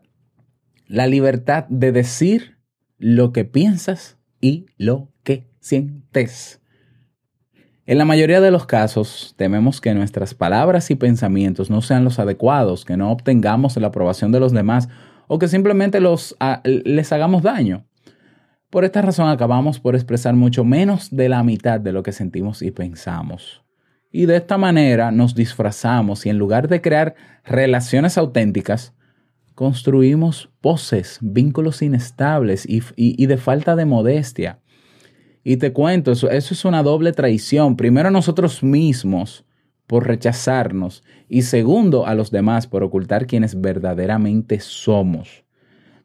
la 0.86 1.06
libertad 1.06 1.66
de 1.68 1.92
decir 1.92 2.58
lo 2.98 3.32
que 3.32 3.44
piensas 3.44 4.18
y 4.40 4.66
lo 4.76 5.08
que 5.22 5.46
sientes. 5.60 6.60
En 7.86 7.98
la 7.98 8.06
mayoría 8.06 8.40
de 8.40 8.50
los 8.50 8.64
casos, 8.66 9.34
tememos 9.36 9.80
que 9.80 9.92
nuestras 9.94 10.32
palabras 10.34 10.90
y 10.90 10.94
pensamientos 10.94 11.68
no 11.68 11.82
sean 11.82 12.02
los 12.04 12.18
adecuados, 12.18 12.84
que 12.84 12.96
no 12.96 13.10
obtengamos 13.10 13.76
la 13.76 13.88
aprobación 13.88 14.32
de 14.32 14.40
los 14.40 14.52
demás 14.52 14.88
o 15.26 15.38
que 15.38 15.48
simplemente 15.48 16.00
los, 16.00 16.34
a- 16.40 16.62
les 16.64 17.12
hagamos 17.12 17.42
daño. 17.42 17.84
Por 18.70 18.84
esta 18.84 19.02
razón 19.02 19.28
acabamos 19.28 19.80
por 19.80 19.94
expresar 19.94 20.34
mucho 20.34 20.64
menos 20.64 21.14
de 21.14 21.28
la 21.28 21.42
mitad 21.42 21.78
de 21.78 21.92
lo 21.92 22.02
que 22.02 22.12
sentimos 22.12 22.62
y 22.62 22.70
pensamos. 22.70 23.62
Y 24.10 24.26
de 24.26 24.36
esta 24.36 24.56
manera 24.56 25.10
nos 25.10 25.34
disfrazamos 25.34 26.24
y 26.24 26.30
en 26.30 26.38
lugar 26.38 26.68
de 26.68 26.80
crear 26.80 27.14
relaciones 27.44 28.16
auténticas, 28.16 28.94
construimos 29.54 30.50
poses, 30.60 31.18
vínculos 31.20 31.82
inestables 31.82 32.64
y 32.66 33.26
de 33.26 33.36
falta 33.36 33.76
de 33.76 33.84
modestia. 33.84 34.58
Y 35.44 35.58
te 35.58 35.72
cuento, 35.72 36.10
eso, 36.10 36.30
eso 36.30 36.54
es 36.54 36.64
una 36.64 36.82
doble 36.82 37.12
traición. 37.12 37.76
Primero 37.76 38.08
a 38.08 38.10
nosotros 38.10 38.62
mismos 38.62 39.44
por 39.86 40.06
rechazarnos 40.06 41.04
y 41.28 41.42
segundo 41.42 42.06
a 42.06 42.14
los 42.14 42.30
demás 42.30 42.66
por 42.66 42.82
ocultar 42.82 43.26
quienes 43.26 43.60
verdaderamente 43.60 44.58
somos. 44.60 45.44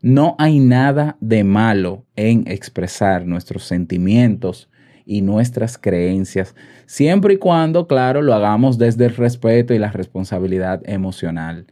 No 0.01 0.35
hay 0.37 0.59
nada 0.59 1.17
de 1.19 1.43
malo 1.43 2.05
en 2.15 2.43
expresar 2.47 3.25
nuestros 3.25 3.63
sentimientos 3.63 4.69
y 5.05 5.21
nuestras 5.21 5.77
creencias, 5.77 6.55
siempre 6.85 7.33
y 7.33 7.37
cuando, 7.37 7.87
claro, 7.87 8.21
lo 8.21 8.33
hagamos 8.33 8.77
desde 8.77 9.05
el 9.05 9.15
respeto 9.15 9.73
y 9.73 9.79
la 9.79 9.91
responsabilidad 9.91 10.81
emocional. 10.85 11.65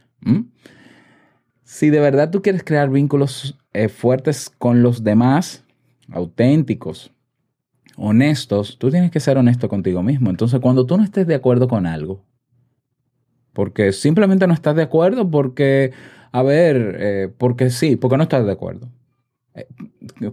Si 1.62 1.90
de 1.90 2.00
verdad 2.00 2.30
tú 2.30 2.42
quieres 2.42 2.64
crear 2.64 2.90
vínculos 2.90 3.56
eh, 3.72 3.88
fuertes 3.88 4.50
con 4.50 4.82
los 4.82 5.04
demás, 5.04 5.64
auténticos, 6.10 7.12
honestos, 7.98 8.78
tú 8.78 8.90
tienes 8.90 9.10
que 9.10 9.20
ser 9.20 9.36
honesto 9.36 9.68
contigo 9.68 10.02
mismo. 10.02 10.30
Entonces, 10.30 10.60
cuando 10.60 10.86
tú 10.86 10.96
no 10.96 11.04
estés 11.04 11.26
de 11.26 11.34
acuerdo 11.34 11.68
con 11.68 11.86
algo, 11.86 12.24
porque 13.52 13.92
simplemente 13.92 14.46
no 14.46 14.54
estás 14.54 14.76
de 14.76 14.82
acuerdo, 14.82 15.30
porque, 15.30 15.92
a 16.30 16.42
ver, 16.42 16.96
eh, 17.00 17.28
porque 17.36 17.70
sí, 17.70 17.96
porque 17.96 18.16
no 18.16 18.22
estás 18.22 18.46
de 18.46 18.52
acuerdo. 18.52 18.88
Eh, 19.54 19.66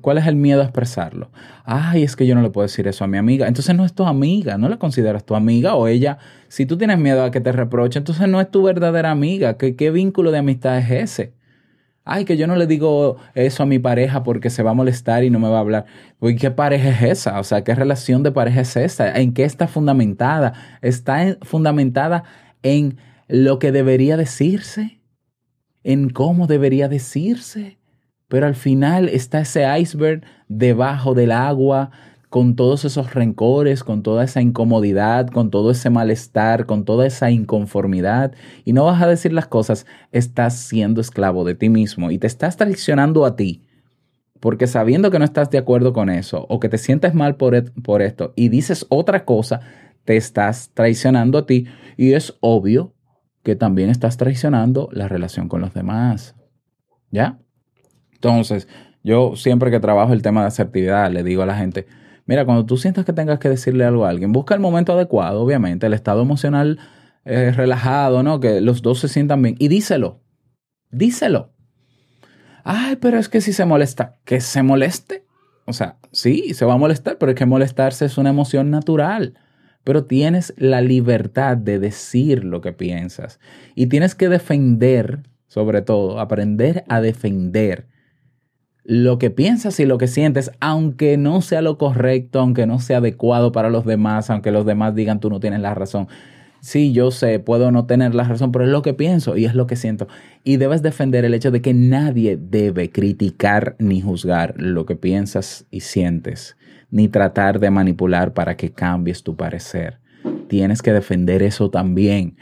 ¿Cuál 0.02 0.20
es 0.20 0.28
el 0.28 0.36
miedo 0.36 0.62
a 0.62 0.66
expresarlo? 0.66 1.32
Ay, 1.64 2.04
es 2.04 2.16
que 2.16 2.28
yo 2.28 2.36
no 2.36 2.42
le 2.42 2.52
puedo 2.52 2.68
decir 2.68 2.88
eso 2.88 3.04
a 3.04 3.08
mi 3.08 3.18
amiga. 3.18 3.48
Entonces 3.48 3.76
no 3.76 3.84
es 3.84 3.94
tu 3.94 4.06
amiga, 4.06 4.58
no 4.58 4.70
la 4.70 4.78
consideras 4.78 5.26
tu 5.26 5.36
amiga 5.36 5.76
o 5.76 5.88
ella. 5.88 6.20
Si 6.48 6.66
tú 6.66 6.78
tienes 6.78 7.00
miedo 7.00 7.24
a 7.24 7.32
que 7.32 7.42
te 7.42 7.52
reproche, 7.52 7.98
entonces 7.98 8.28
no 8.28 8.40
es 8.40 8.52
tu 8.52 8.64
verdadera 8.64 9.12
amiga. 9.12 9.58
¿Qué, 9.58 9.76
qué 9.76 9.90
vínculo 9.92 10.32
de 10.32 10.38
amistad 10.40 10.78
es 10.78 10.92
ese? 10.92 11.34
Ay, 12.08 12.24
que 12.24 12.38
yo 12.38 12.46
no 12.46 12.56
le 12.56 12.68
digo 12.68 13.18
eso 13.34 13.64
a 13.64 13.66
mi 13.66 13.80
pareja 13.80 14.22
porque 14.24 14.52
se 14.52 14.62
va 14.62 14.72
a 14.72 14.74
molestar 14.76 15.24
y 15.24 15.32
no 15.32 15.40
me 15.40 15.50
va 15.50 15.58
a 15.58 15.62
hablar. 15.62 15.86
Pues, 16.20 16.40
¿qué 16.40 16.52
pareja 16.52 16.90
es 16.90 17.02
esa? 17.20 17.40
O 17.40 17.44
sea, 17.44 17.64
¿qué 17.64 17.74
relación 17.74 18.22
de 18.22 18.32
pareja 18.32 18.62
es 18.62 18.76
esa? 18.78 19.12
¿En 19.20 19.34
qué 19.34 19.44
está 19.44 19.68
fundamentada? 19.68 20.54
Está 20.84 21.24
en- 21.24 21.38
fundamentada 21.42 22.24
en 22.62 22.98
lo 23.28 23.58
que 23.58 23.72
debería 23.72 24.18
decirse, 24.18 25.00
en 25.84 26.10
cómo 26.10 26.46
debería 26.48 26.88
decirse. 26.88 27.80
Pero 28.28 28.46
al 28.48 28.56
final 28.56 29.10
está 29.10 29.40
ese 29.42 29.66
iceberg 29.80 30.24
debajo 30.48 31.16
del 31.16 31.32
agua, 31.32 31.90
con 32.36 32.58
todos 32.58 32.84
esos 32.84 33.14
rencores, 33.14 33.86
con 33.86 34.04
toda 34.04 34.26
esa 34.26 34.42
incomodidad, 34.42 35.28
con 35.30 35.50
todo 35.50 35.72
ese 35.72 35.90
malestar, 35.90 36.66
con 36.66 36.84
toda 36.84 37.08
esa 37.08 37.32
inconformidad. 37.32 38.34
Y 38.66 38.74
no 38.74 38.84
vas 38.84 39.02
a 39.02 39.08
decir 39.08 39.32
las 39.32 39.48
cosas, 39.48 39.86
estás 40.12 40.54
siendo 40.58 41.00
esclavo 41.00 41.46
de 41.46 41.56
ti 41.56 41.70
mismo 41.70 42.12
y 42.12 42.18
te 42.18 42.28
estás 42.28 42.58
traicionando 42.58 43.24
a 43.24 43.38
ti. 43.38 43.62
Porque 44.42 44.68
sabiendo 44.68 45.12
que 45.12 45.18
no 45.18 45.24
estás 45.24 45.50
de 45.50 45.60
acuerdo 45.60 45.94
con 45.94 46.10
eso 46.10 46.46
o 46.50 46.60
que 46.60 46.68
te 46.68 46.78
sientes 46.78 47.14
mal 47.14 47.38
por, 47.38 47.72
por 47.72 48.02
esto 48.02 48.34
y 48.36 48.50
dices 48.50 48.86
otra 48.90 49.24
cosa, 49.24 49.62
te 50.04 50.18
estás 50.18 50.72
traicionando 50.74 51.38
a 51.38 51.46
ti 51.46 51.68
y 51.96 52.12
es 52.12 52.36
obvio 52.42 52.94
que 53.44 53.56
también 53.56 53.90
estás 53.90 54.18
traicionando 54.18 54.90
la 54.92 55.08
relación 55.08 55.48
con 55.48 55.62
los 55.62 55.74
demás. 55.74 56.36
¿Ya? 57.12 57.40
Entonces, 58.12 58.68
Yo 59.06 59.38
siempre 59.38 59.72
que 59.72 59.80
trabajo 59.80 60.12
el 60.12 60.22
tema 60.22 60.42
de 60.42 60.48
asertividad, 60.48 61.10
le 61.10 61.24
digo 61.24 61.42
a 61.42 61.46
la 61.46 61.56
gente, 61.56 61.86
mira, 62.26 62.46
cuando 62.46 62.66
tú 62.66 62.78
sientas 62.78 63.06
que 63.06 63.14
tengas 63.14 63.40
que 63.40 63.50
decirle 63.50 63.86
algo 63.86 64.06
a 64.06 64.10
alguien, 64.10 64.32
busca 64.32 64.54
el 64.54 64.62
momento 64.62 64.94
adecuado, 64.94 65.42
obviamente, 65.42 65.88
el 65.88 65.94
estado 65.94 66.22
emocional 66.22 66.80
eh, 67.24 67.52
relajado, 67.52 68.24
¿no? 68.24 68.40
Que 68.40 68.62
los 68.62 68.82
dos 68.82 69.00
se 69.00 69.08
sientan 69.08 69.42
bien 69.42 69.56
y 69.60 69.68
díselo, 69.68 70.22
díselo. 70.92 71.54
Ay, 72.64 72.96
pero 72.96 73.20
es 73.20 73.30
que 73.30 73.42
si 73.42 73.54
se 73.54 73.66
molesta, 73.66 74.18
que 74.26 74.42
se 74.42 74.64
moleste. 74.64 75.24
O 75.66 75.74
sea, 75.74 75.98
sí, 76.12 76.54
se 76.54 76.66
va 76.66 76.74
a 76.74 76.78
molestar, 76.78 77.18
pero 77.18 77.32
es 77.32 77.38
que 77.38 77.46
molestarse 77.46 78.06
es 78.06 78.18
una 78.18 78.32
emoción 78.32 78.72
natural. 78.72 79.38
Pero 79.84 80.06
tienes 80.06 80.54
la 80.58 80.82
libertad 80.82 81.58
de 81.58 81.78
decir 81.78 82.44
lo 82.44 82.62
que 82.62 82.74
piensas. 82.74 83.40
Y 83.76 83.86
tienes 83.86 84.16
que 84.16 84.30
defender, 84.30 85.22
sobre 85.48 85.84
todo, 85.84 86.20
aprender 86.20 86.84
a 86.88 87.02
defender 87.02 87.88
lo 88.86 89.18
que 89.18 89.32
piensas 89.32 89.80
y 89.80 89.86
lo 89.86 89.98
que 89.98 90.08
sientes, 90.08 90.52
aunque 90.60 91.18
no 91.18 91.42
sea 91.42 91.62
lo 91.62 91.78
correcto, 91.78 92.40
aunque 92.40 92.68
no 92.68 92.80
sea 92.80 92.98
adecuado 92.98 93.52
para 93.52 93.72
los 93.72 93.84
demás, 93.84 94.30
aunque 94.30 94.52
los 94.52 94.66
demás 94.66 94.94
digan 94.94 95.20
tú 95.20 95.30
no 95.30 95.40
tienes 95.40 95.60
la 95.60 95.74
razón. 95.74 96.08
Sí, 96.62 96.94
yo 96.94 97.12
sé, 97.12 97.40
puedo 97.40 97.72
no 97.72 97.86
tener 97.86 98.16
la 98.16 98.24
razón, 98.24 98.52
pero 98.52 98.66
es 98.66 98.72
lo 98.72 98.82
que 98.82 98.94
pienso 98.94 99.38
y 99.38 99.46
es 99.46 99.56
lo 99.56 99.68
que 99.68 99.76
siento. 99.76 100.08
Y 100.44 100.58
debes 100.58 100.82
defender 100.82 101.26
el 101.26 101.34
hecho 101.34 101.52
de 101.52 101.62
que 101.62 101.74
nadie 101.74 102.38
debe 102.38 102.92
criticar 102.92 103.76
ni 103.80 104.02
juzgar 104.02 104.56
lo 104.58 104.86
que 104.86 104.96
piensas 104.96 105.66
y 105.70 105.82
sientes, 105.82 106.58
ni 106.90 107.08
tratar 107.08 107.60
de 107.60 107.72
manipular 107.72 108.34
para 108.34 108.56
que 108.56 108.72
cambies 108.72 109.24
tu 109.24 109.36
parecer. 109.36 110.00
Tienes 110.48 110.82
que 110.82 110.94
defender 110.94 111.44
eso 111.44 111.70
también. 111.70 112.38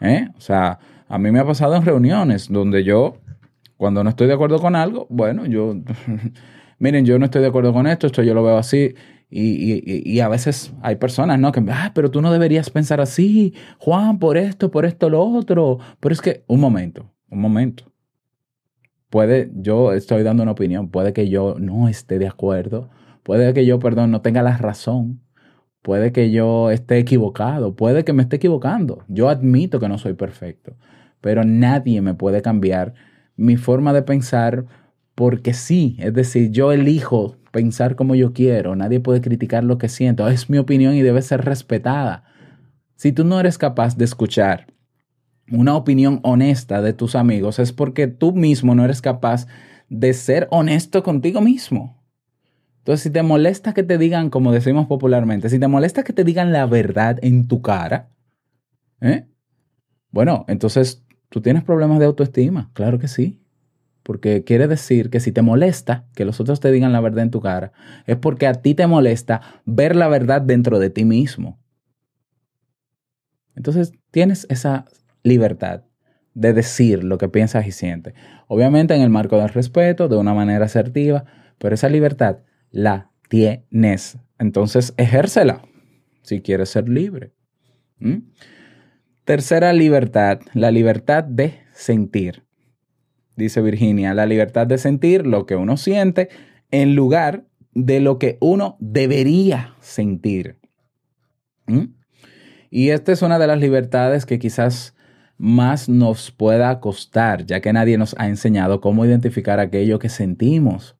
¿eh? 0.00 0.28
O 0.36 0.40
sea, 0.40 0.78
a 1.08 1.18
mí 1.18 1.30
me 1.30 1.40
ha 1.40 1.46
pasado 1.46 1.76
en 1.76 1.84
reuniones 1.84 2.48
donde 2.50 2.84
yo 2.84 3.18
cuando 3.78 4.02
no 4.04 4.10
estoy 4.10 4.26
de 4.26 4.34
acuerdo 4.34 4.58
con 4.58 4.76
algo, 4.76 5.06
bueno, 5.08 5.46
yo, 5.46 5.74
miren, 6.78 7.06
yo 7.06 7.18
no 7.18 7.24
estoy 7.24 7.40
de 7.40 7.48
acuerdo 7.48 7.72
con 7.72 7.86
esto, 7.86 8.08
esto 8.08 8.22
yo 8.22 8.34
lo 8.34 8.42
veo 8.42 8.58
así. 8.58 8.94
Y, 9.30 10.20
a 10.20 10.28
veces 10.28 10.72
hay 10.82 10.96
personas, 10.96 11.38
¿no? 11.38 11.52
Que, 11.52 11.62
ah, 11.70 11.92
pero 11.94 12.10
tú 12.10 12.22
no 12.22 12.32
deberías 12.32 12.70
pensar 12.70 13.00
así, 13.00 13.54
Juan, 13.78 14.18
por 14.18 14.38
esto, 14.38 14.70
por 14.70 14.86
esto, 14.86 15.10
lo 15.10 15.22
otro. 15.22 15.78
Pero 16.00 16.12
es 16.12 16.20
que, 16.20 16.44
un 16.46 16.60
momento, 16.60 17.12
un 17.30 17.40
momento. 17.40 17.92
Puede, 19.10 19.50
yo 19.54 19.92
estoy 19.92 20.22
dando 20.22 20.42
una 20.42 20.52
opinión, 20.52 20.90
puede 20.90 21.12
que 21.12 21.28
yo 21.28 21.56
no 21.58 21.88
esté 21.88 22.18
de 22.18 22.26
acuerdo, 22.26 22.90
puede 23.22 23.52
que 23.54 23.64
yo, 23.64 23.78
perdón, 23.78 24.10
no 24.10 24.22
tenga 24.22 24.42
la 24.42 24.56
razón, 24.56 25.20
puede 25.82 26.10
que 26.10 26.30
yo 26.30 26.70
esté 26.70 26.98
equivocado, 26.98 27.76
puede 27.76 28.04
que 28.04 28.12
me 28.12 28.22
esté 28.22 28.36
equivocando. 28.36 29.04
Yo 29.08 29.28
admito 29.28 29.78
que 29.78 29.88
no 29.88 29.98
soy 29.98 30.14
perfecto, 30.14 30.76
pero 31.20 31.44
nadie 31.44 32.00
me 32.00 32.14
puede 32.14 32.42
cambiar 32.42 32.94
mi 33.38 33.56
forma 33.56 33.94
de 33.94 34.02
pensar 34.02 34.66
porque 35.14 35.54
sí, 35.54 35.96
es 36.00 36.12
decir, 36.12 36.50
yo 36.50 36.72
elijo 36.72 37.36
pensar 37.50 37.96
como 37.96 38.14
yo 38.14 38.32
quiero, 38.32 38.76
nadie 38.76 39.00
puede 39.00 39.20
criticar 39.20 39.64
lo 39.64 39.78
que 39.78 39.88
siento, 39.88 40.28
es 40.28 40.50
mi 40.50 40.58
opinión 40.58 40.94
y 40.94 41.02
debe 41.02 41.22
ser 41.22 41.44
respetada. 41.44 42.24
Si 42.96 43.12
tú 43.12 43.24
no 43.24 43.40
eres 43.40 43.56
capaz 43.56 43.96
de 43.96 44.04
escuchar 44.04 44.66
una 45.50 45.76
opinión 45.76 46.20
honesta 46.24 46.82
de 46.82 46.92
tus 46.92 47.14
amigos, 47.14 47.58
es 47.58 47.72
porque 47.72 48.08
tú 48.08 48.32
mismo 48.32 48.74
no 48.74 48.84
eres 48.84 49.00
capaz 49.00 49.46
de 49.88 50.12
ser 50.12 50.48
honesto 50.50 51.02
contigo 51.02 51.40
mismo. 51.40 52.02
Entonces, 52.78 53.04
si 53.04 53.10
te 53.10 53.22
molesta 53.22 53.72
que 53.72 53.82
te 53.82 53.98
digan, 53.98 54.30
como 54.30 54.52
decimos 54.52 54.86
popularmente, 54.86 55.48
si 55.48 55.58
te 55.58 55.68
molesta 55.68 56.02
que 56.02 56.12
te 56.12 56.24
digan 56.24 56.52
la 56.52 56.66
verdad 56.66 57.18
en 57.22 57.46
tu 57.46 57.62
cara, 57.62 58.10
¿eh? 59.00 59.26
bueno, 60.10 60.44
entonces 60.48 61.04
¿Tú 61.28 61.40
tienes 61.40 61.64
problemas 61.64 61.98
de 61.98 62.06
autoestima? 62.06 62.70
Claro 62.72 62.98
que 62.98 63.08
sí. 63.08 63.40
Porque 64.02 64.44
quiere 64.44 64.68
decir 64.68 65.10
que 65.10 65.20
si 65.20 65.32
te 65.32 65.42
molesta 65.42 66.06
que 66.14 66.24
los 66.24 66.40
otros 66.40 66.60
te 66.60 66.70
digan 66.70 66.92
la 66.92 67.00
verdad 67.00 67.24
en 67.24 67.30
tu 67.30 67.40
cara, 67.40 67.72
es 68.06 68.16
porque 68.16 68.46
a 68.46 68.54
ti 68.54 68.74
te 68.74 68.86
molesta 68.86 69.42
ver 69.66 69.94
la 69.94 70.08
verdad 70.08 70.40
dentro 70.40 70.78
de 70.78 70.88
ti 70.88 71.04
mismo. 71.04 71.58
Entonces 73.54 73.92
tienes 74.10 74.46
esa 74.48 74.86
libertad 75.22 75.82
de 76.32 76.52
decir 76.52 77.04
lo 77.04 77.18
que 77.18 77.28
piensas 77.28 77.66
y 77.66 77.72
sientes. 77.72 78.14
Obviamente 78.46 78.94
en 78.94 79.02
el 79.02 79.10
marco 79.10 79.38
del 79.38 79.48
respeto, 79.48 80.08
de 80.08 80.16
una 80.16 80.32
manera 80.32 80.66
asertiva, 80.66 81.24
pero 81.58 81.74
esa 81.74 81.88
libertad 81.88 82.38
la 82.70 83.10
tienes. 83.28 84.16
Entonces 84.38 84.94
ejércela 84.96 85.62
si 86.22 86.40
quieres 86.40 86.70
ser 86.70 86.88
libre. 86.88 87.34
Tercera 89.28 89.74
libertad, 89.74 90.40
la 90.54 90.70
libertad 90.70 91.22
de 91.22 91.60
sentir. 91.74 92.44
Dice 93.36 93.60
Virginia, 93.60 94.14
la 94.14 94.24
libertad 94.24 94.66
de 94.66 94.78
sentir 94.78 95.26
lo 95.26 95.44
que 95.44 95.54
uno 95.54 95.76
siente 95.76 96.30
en 96.70 96.94
lugar 96.94 97.44
de 97.74 98.00
lo 98.00 98.18
que 98.18 98.38
uno 98.40 98.78
debería 98.80 99.74
sentir. 99.80 100.56
¿Mm? 101.66 101.92
Y 102.70 102.88
esta 102.88 103.12
es 103.12 103.20
una 103.20 103.38
de 103.38 103.46
las 103.46 103.60
libertades 103.60 104.24
que 104.24 104.38
quizás 104.38 104.96
más 105.36 105.90
nos 105.90 106.30
pueda 106.30 106.80
costar, 106.80 107.44
ya 107.44 107.60
que 107.60 107.74
nadie 107.74 107.98
nos 107.98 108.16
ha 108.18 108.28
enseñado 108.28 108.80
cómo 108.80 109.04
identificar 109.04 109.60
aquello 109.60 109.98
que 109.98 110.08
sentimos. 110.08 110.96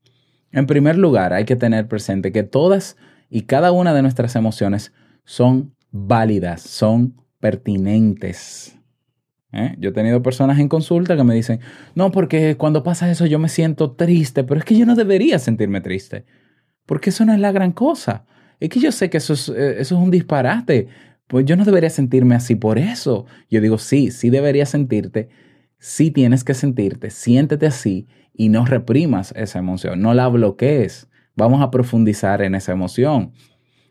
En 0.53 0.67
primer 0.67 0.99
lugar, 0.99 1.33
hay 1.33 1.47
que 1.47 1.57
tener 1.57 1.88
presente 1.88 2.31
que 2.31 2.43
todas 2.43 2.99
y 3.31 3.45
cada 3.45 3.73
una 3.73 3.95
de 3.95 4.03
nuestras 4.03 4.37
emociones 4.37 4.93
son 5.25 5.75
válidas, 5.93 6.61
son 6.61 7.14
pertinentes. 7.40 8.79
¿Eh? 9.53 9.77
Yo 9.79 9.90
he 9.90 9.92
tenido 9.92 10.22
personas 10.22 10.59
en 10.59 10.68
consulta 10.68 11.16
que 11.16 11.24
me 11.24 11.35
dicen, 11.35 11.61
no, 11.94 12.11
porque 12.11 12.57
cuando 12.57 12.83
pasa 12.83 13.11
eso 13.11 13.24
yo 13.24 13.38
me 13.38 13.48
siento 13.48 13.92
triste, 13.92 14.44
pero 14.44 14.61
es 14.61 14.64
que 14.64 14.77
yo 14.77 14.85
no 14.85 14.94
debería 14.94 15.38
sentirme 15.38 15.81
triste, 15.81 16.27
porque 16.85 17.11
eso 17.11 17.24
no 17.24 17.33
es 17.33 17.40
la 17.40 17.53
gran 17.53 17.72
cosa. 17.72 18.27
Es 18.61 18.68
que 18.68 18.81
yo 18.81 18.92
sé 18.92 19.09
que 19.09 19.18
eso 19.18 19.33
es, 19.33 19.48
eh, 19.48 19.94
un 19.94 20.11
disparate, 20.11 20.88
pues 21.27 21.46
yo 21.46 21.57
no 21.57 21.64
debería 21.64 21.90
sentirme 21.90 22.35
así 22.35 22.57
por 22.57 22.79
eso. 22.79 23.27
Yo 23.51 23.61
digo, 23.61 23.79
sí, 23.79 24.11
sí 24.11 24.31
deberías 24.31 24.68
sentirte, 24.68 25.29
sí 25.79 26.11
tienes 26.11 26.44
que 26.44 26.55
sentirte, 26.55 27.11
siéntete 27.11 27.66
así 27.66 28.07
y 28.35 28.51
no 28.51 28.66
reprimas 28.66 29.33
esa 29.37 29.59
emoción, 29.59 30.01
no 30.01 30.12
la 30.12 30.29
bloquees. 30.29 31.09
Vamos 31.37 31.62
a 31.62 31.70
profundizar 31.70 32.42
en 32.42 32.55
esa 32.55 32.72
emoción, 32.72 33.33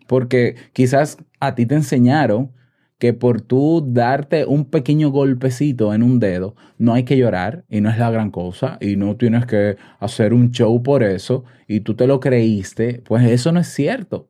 porque 0.06 0.56
quizás 0.74 1.18
a 1.40 1.56
ti 1.56 1.66
te 1.66 1.76
enseñaron 1.76 2.52
que 2.98 3.14
por 3.14 3.42
tú 3.42 3.84
darte 3.88 4.46
un 4.46 4.66
pequeño 4.66 5.10
golpecito 5.10 5.94
en 5.94 6.02
un 6.02 6.20
dedo, 6.20 6.56
no 6.78 6.94
hay 6.94 7.04
que 7.04 7.18
llorar 7.18 7.64
y 7.70 7.82
no 7.82 7.90
es 7.90 7.98
la 7.98 8.10
gran 8.10 8.32
cosa 8.32 8.78
y 8.82 8.96
no 8.96 9.16
tienes 9.16 9.46
que 9.46 9.78
hacer 10.00 10.34
un 10.34 10.52
show 10.52 10.82
por 10.82 11.04
eso 11.04 11.44
y 11.68 11.82
tú 11.82 11.96
te 11.96 12.08
lo 12.08 12.20
creíste, 12.20 13.04
pues 13.06 13.24
eso 13.26 13.52
no 13.52 13.60
es 13.60 13.68
cierto. 13.68 14.30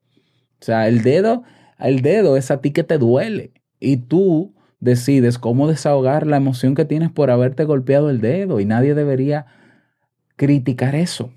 O 0.59 0.65
sea, 0.65 0.87
el 0.87 1.01
dedo, 1.01 1.43
el 1.79 2.01
dedo 2.01 2.35
es 2.35 2.51
a 2.51 2.61
ti 2.61 2.71
que 2.71 2.83
te 2.83 2.97
duele 2.97 3.53
y 3.79 3.97
tú 3.97 4.53
decides 4.79 5.37
cómo 5.37 5.67
desahogar 5.67 6.27
la 6.27 6.37
emoción 6.37 6.75
que 6.75 6.85
tienes 6.85 7.11
por 7.11 7.31
haberte 7.31 7.63
golpeado 7.63 8.09
el 8.09 8.21
dedo 8.21 8.59
y 8.59 8.65
nadie 8.65 8.95
debería 8.95 9.45
criticar 10.35 10.95
eso. 10.95 11.31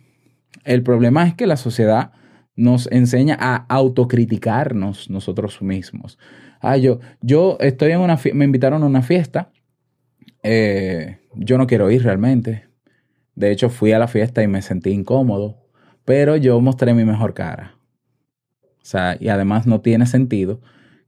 El 0.65 0.83
problema 0.83 1.27
es 1.27 1.35
que 1.35 1.47
la 1.47 1.57
sociedad 1.57 2.13
nos 2.57 2.91
enseña 2.93 3.37
a 3.41 3.57
autocriticarnos 3.69 5.09
nosotros 5.09 5.63
mismos. 5.63 6.19
Ah, 6.61 6.77
yo, 6.77 7.01
yo 7.23 7.57
estoy 7.61 7.93
en 7.93 8.01
una 8.01 8.19
me 8.35 8.45
invitaron 8.45 8.83
a 8.83 8.87
una 8.87 9.03
fiesta. 9.03 9.51
Eh, 10.43 11.19
yo 11.35 11.59
no 11.59 11.67
quiero 11.67 11.91
ir 11.91 12.03
realmente. 12.03 12.67
De 13.35 13.51
hecho, 13.51 13.71
fui 13.71 13.93
a 13.93 13.99
la 13.99 14.09
fiesta 14.09 14.43
y 14.43 14.49
me 14.49 14.63
sentí 14.63 14.91
incómodo, 14.91 15.57
pero 16.05 16.37
yo 16.37 16.61
mostré 16.61 16.93
mi 16.95 17.05
mejor 17.05 17.35
cara. 17.35 17.77
O 18.63 18.85
sea, 18.85 19.17
y 19.19 19.29
además 19.29 19.67
no 19.67 19.81
tiene 19.81 20.07
sentido 20.07 20.61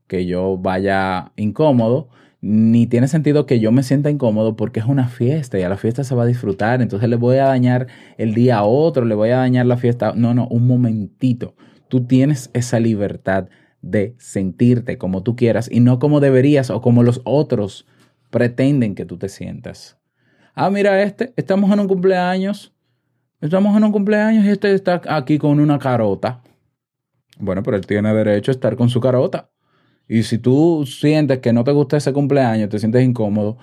que 0.07 0.27
yo 0.27 0.57
vaya 0.59 1.33
incómodo, 1.37 2.09
ni 2.41 2.87
tiene 2.87 3.09
sentido 3.09 3.47
que 3.47 3.61
yo 3.61 3.73
me 3.73 3.83
sienta 3.83 4.11
incómodo 4.11 4.57
porque 4.57 4.81
es 4.81 4.87
una 4.87 5.09
fiesta 5.09 5.59
y 5.59 5.63
a 5.63 5.69
la 5.69 5.77
fiesta 5.77 6.05
se 6.05 6.15
va 6.15 6.25
a 6.25 6.27
disfrutar, 6.27 6.83
entonces 6.83 7.09
le 7.09 7.17
voy 7.17 7.37
a 7.37 7.45
dañar 7.45 7.87
el 8.19 8.35
día 8.35 8.59
a 8.59 8.65
otro, 8.65 9.05
le 9.05 9.15
voy 9.15 9.31
a 9.31 9.39
dañar 9.39 9.67
la 9.67 9.77
fiesta. 9.77 10.13
No, 10.17 10.35
no, 10.35 10.49
un 10.49 10.67
momentito. 10.67 11.55
Tú 11.89 12.07
tienes 12.07 12.51
esa 12.53 12.81
libertad 12.81 13.49
de 13.83 14.15
sentirte 14.19 14.97
como 14.97 15.23
tú 15.23 15.37
quieras 15.37 15.69
y 15.71 15.81
no 15.81 15.99
como 15.99 16.21
deberías 16.21 16.71
o 16.71 16.81
como 16.81 17.03
los 17.03 17.21
otros 17.25 17.87
pretenden 18.31 18.95
que 18.95 19.05
tú 19.05 19.19
te 19.19 19.29
sientas. 19.29 19.99
Ah, 20.55 20.71
mira 20.71 21.03
este, 21.03 21.33
estamos 21.37 21.71
en 21.73 21.81
un 21.81 21.89
cumpleaños, 21.89 22.73
estamos 23.41 23.77
en 23.77 23.85
un 23.85 23.93
cumpleaños 23.93 24.45
y 24.45 24.51
este 24.51 24.73
está 24.73 25.03
aquí 25.09 25.39
con 25.39 25.61
una 25.61 25.79
carota. 25.79 26.43
Bueno, 27.39 27.63
pero 27.63 27.77
él 27.77 27.87
tiene 27.87 28.15
derecho 28.15 28.51
a 28.51 28.55
estar 28.55 28.77
con 28.77 28.89
su 28.89 29.01
carota. 29.01 29.51
Y 30.09 30.25
si 30.25 30.39
tú 30.39 30.85
sientes 30.87 31.39
que 31.39 31.53
no 31.53 31.65
te 31.65 31.73
gusta 31.73 31.97
ese 31.97 32.13
cumpleaños, 32.13 32.69
te 32.69 32.79
sientes 32.79 33.03
incómodo, 33.03 33.57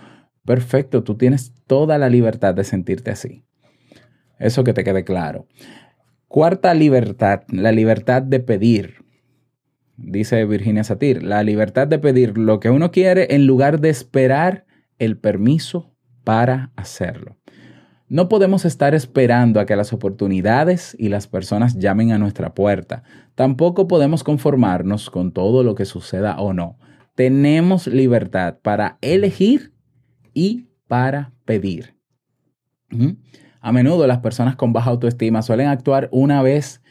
perfecto, 0.45 1.03
tú 1.03 1.15
tienes 1.15 1.53
toda 1.67 1.97
la 1.97 2.09
libertad 2.09 2.55
de 2.55 2.63
sentirte 2.63 3.11
así. 3.11 3.45
Eso 4.39 4.63
que 4.63 4.73
te 4.73 4.83
quede 4.83 5.03
claro. 5.03 5.47
Cuarta 6.27 6.73
libertad, 6.73 7.43
la 7.49 7.71
libertad 7.71 8.21
de 8.21 8.39
pedir 8.39 8.98
dice 10.01 10.45
Virginia 10.45 10.83
Satir, 10.83 11.23
la 11.23 11.43
libertad 11.43 11.87
de 11.87 11.99
pedir 11.99 12.37
lo 12.37 12.59
que 12.59 12.69
uno 12.69 12.91
quiere 12.91 13.35
en 13.35 13.45
lugar 13.45 13.79
de 13.79 13.89
esperar 13.89 14.65
el 14.97 15.17
permiso 15.17 15.93
para 16.23 16.71
hacerlo. 16.75 17.37
No 18.07 18.27
podemos 18.27 18.65
estar 18.65 18.95
esperando 18.95 19.59
a 19.59 19.67
que 19.67 19.75
las 19.75 19.93
oportunidades 19.93 20.95
y 20.97 21.09
las 21.09 21.27
personas 21.27 21.77
llamen 21.77 22.11
a 22.11 22.17
nuestra 22.17 22.55
puerta. 22.55 23.03
Tampoco 23.35 23.87
podemos 23.87 24.23
conformarnos 24.23 25.11
con 25.11 25.31
todo 25.31 25.63
lo 25.63 25.75
que 25.75 25.85
suceda 25.85 26.39
o 26.39 26.53
no. 26.53 26.79
Tenemos 27.13 27.85
libertad 27.85 28.57
para 28.63 28.97
elegir 29.01 29.73
y 30.33 30.69
para 30.87 31.33
pedir. 31.45 31.95
A 33.61 33.71
menudo 33.71 34.07
las 34.07 34.19
personas 34.19 34.55
con 34.55 34.73
baja 34.73 34.89
autoestima 34.89 35.43
suelen 35.43 35.67
actuar 35.67 36.09
una 36.11 36.41
vez 36.41 36.81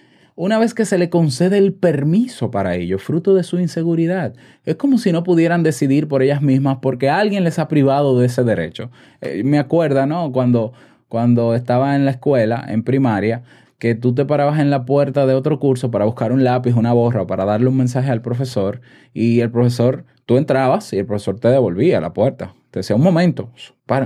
una 0.40 0.56
vez 0.60 0.72
que 0.72 0.84
se 0.84 0.98
le 0.98 1.10
concede 1.10 1.58
el 1.58 1.74
permiso 1.74 2.52
para 2.52 2.76
ello, 2.76 3.00
fruto 3.00 3.34
de 3.34 3.42
su 3.42 3.58
inseguridad. 3.58 4.34
Es 4.64 4.76
como 4.76 4.98
si 4.98 5.10
no 5.10 5.24
pudieran 5.24 5.64
decidir 5.64 6.06
por 6.06 6.22
ellas 6.22 6.42
mismas 6.42 6.78
porque 6.80 7.10
alguien 7.10 7.42
les 7.42 7.58
ha 7.58 7.66
privado 7.66 8.16
de 8.16 8.26
ese 8.26 8.44
derecho. 8.44 8.92
Eh, 9.20 9.42
me 9.42 9.58
acuerda, 9.58 10.06
¿no? 10.06 10.30
Cuando, 10.30 10.72
cuando 11.08 11.56
estaba 11.56 11.96
en 11.96 12.04
la 12.04 12.12
escuela, 12.12 12.64
en 12.68 12.84
primaria, 12.84 13.42
que 13.80 13.96
tú 13.96 14.14
te 14.14 14.24
parabas 14.26 14.60
en 14.60 14.70
la 14.70 14.84
puerta 14.84 15.26
de 15.26 15.34
otro 15.34 15.58
curso 15.58 15.90
para 15.90 16.04
buscar 16.04 16.30
un 16.30 16.44
lápiz, 16.44 16.74
una 16.74 16.92
borra, 16.92 17.26
para 17.26 17.44
darle 17.44 17.66
un 17.66 17.76
mensaje 17.76 18.12
al 18.12 18.22
profesor 18.22 18.80
y 19.12 19.40
el 19.40 19.50
profesor, 19.50 20.04
tú 20.24 20.36
entrabas 20.36 20.92
y 20.92 20.98
el 20.98 21.06
profesor 21.06 21.40
te 21.40 21.48
devolvía 21.48 21.98
a 21.98 22.00
la 22.00 22.12
puerta. 22.12 22.54
Te 22.70 22.78
decía, 22.78 22.94
un 22.94 23.02
momento, 23.02 23.50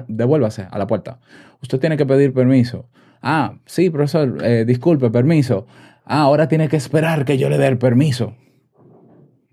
devuélvase 0.08 0.66
a 0.70 0.78
la 0.78 0.86
puerta. 0.86 1.20
Usted 1.60 1.78
tiene 1.78 1.98
que 1.98 2.06
pedir 2.06 2.32
permiso. 2.32 2.86
Ah, 3.20 3.56
sí, 3.66 3.90
profesor, 3.90 4.38
eh, 4.42 4.64
disculpe, 4.64 5.10
permiso. 5.10 5.66
Ah, 6.04 6.22
ahora 6.22 6.48
tiene 6.48 6.68
que 6.68 6.76
esperar 6.76 7.24
que 7.24 7.38
yo 7.38 7.48
le 7.48 7.58
dé 7.58 7.68
el 7.68 7.78
permiso. 7.78 8.34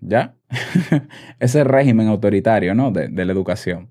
¿Ya? 0.00 0.34
Ese 1.40 1.64
régimen 1.64 2.08
autoritario, 2.08 2.74
¿no? 2.74 2.90
De, 2.90 3.08
la 3.08 3.32
educación. 3.32 3.88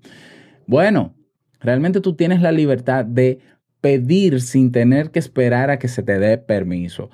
Bueno, 0.66 1.14
realmente 1.60 2.00
tú 2.00 2.14
tienes 2.14 2.42
la 2.42 2.52
libertad 2.52 3.04
de 3.04 3.38
pedir 3.80 4.40
sin 4.40 4.72
tener 4.72 5.10
que 5.10 5.18
esperar 5.18 5.70
a 5.70 5.78
que 5.78 5.88
se 5.88 6.02
te 6.02 6.18
dé 6.18 6.38
permiso. 6.38 7.10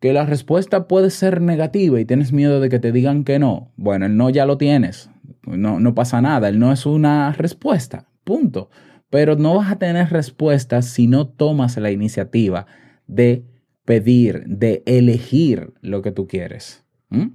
Que 0.00 0.12
la 0.12 0.26
respuesta 0.26 0.86
puede 0.86 1.10
ser 1.10 1.40
negativa 1.40 1.98
y 1.98 2.04
tienes 2.04 2.32
miedo 2.32 2.60
de 2.60 2.68
que 2.68 2.78
te 2.78 2.92
digan 2.92 3.24
que 3.24 3.38
no. 3.38 3.72
Bueno, 3.76 4.04
el 4.06 4.16
no 4.16 4.28
ya 4.28 4.44
lo 4.44 4.58
tienes. 4.58 5.08
No, 5.46 5.80
no 5.80 5.94
pasa 5.94 6.20
nada. 6.20 6.48
El 6.48 6.58
no 6.58 6.72
es 6.72 6.84
una 6.84 7.32
respuesta. 7.32 8.06
Punto. 8.24 8.68
Pero 9.08 9.36
no 9.36 9.56
vas 9.56 9.70
a 9.70 9.78
tener 9.78 10.10
respuesta 10.10 10.82
si 10.82 11.06
no 11.06 11.26
tomas 11.26 11.76
la 11.78 11.90
iniciativa 11.90 12.66
de 13.06 13.44
pedir, 13.84 14.44
de 14.46 14.82
elegir 14.86 15.72
lo 15.80 16.02
que 16.02 16.12
tú 16.12 16.26
quieres. 16.26 16.84
¿Mm? 17.10 17.28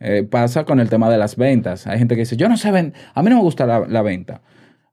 Eh, 0.00 0.22
pasa 0.22 0.64
con 0.64 0.80
el 0.80 0.88
tema 0.88 1.10
de 1.10 1.18
las 1.18 1.36
ventas. 1.36 1.86
Hay 1.86 1.98
gente 1.98 2.14
que 2.14 2.20
dice, 2.20 2.36
yo 2.36 2.48
no 2.48 2.56
sé, 2.56 2.68
a 2.68 3.22
mí 3.22 3.30
no 3.30 3.36
me 3.36 3.42
gusta 3.42 3.66
la, 3.66 4.02
venta. 4.02 4.42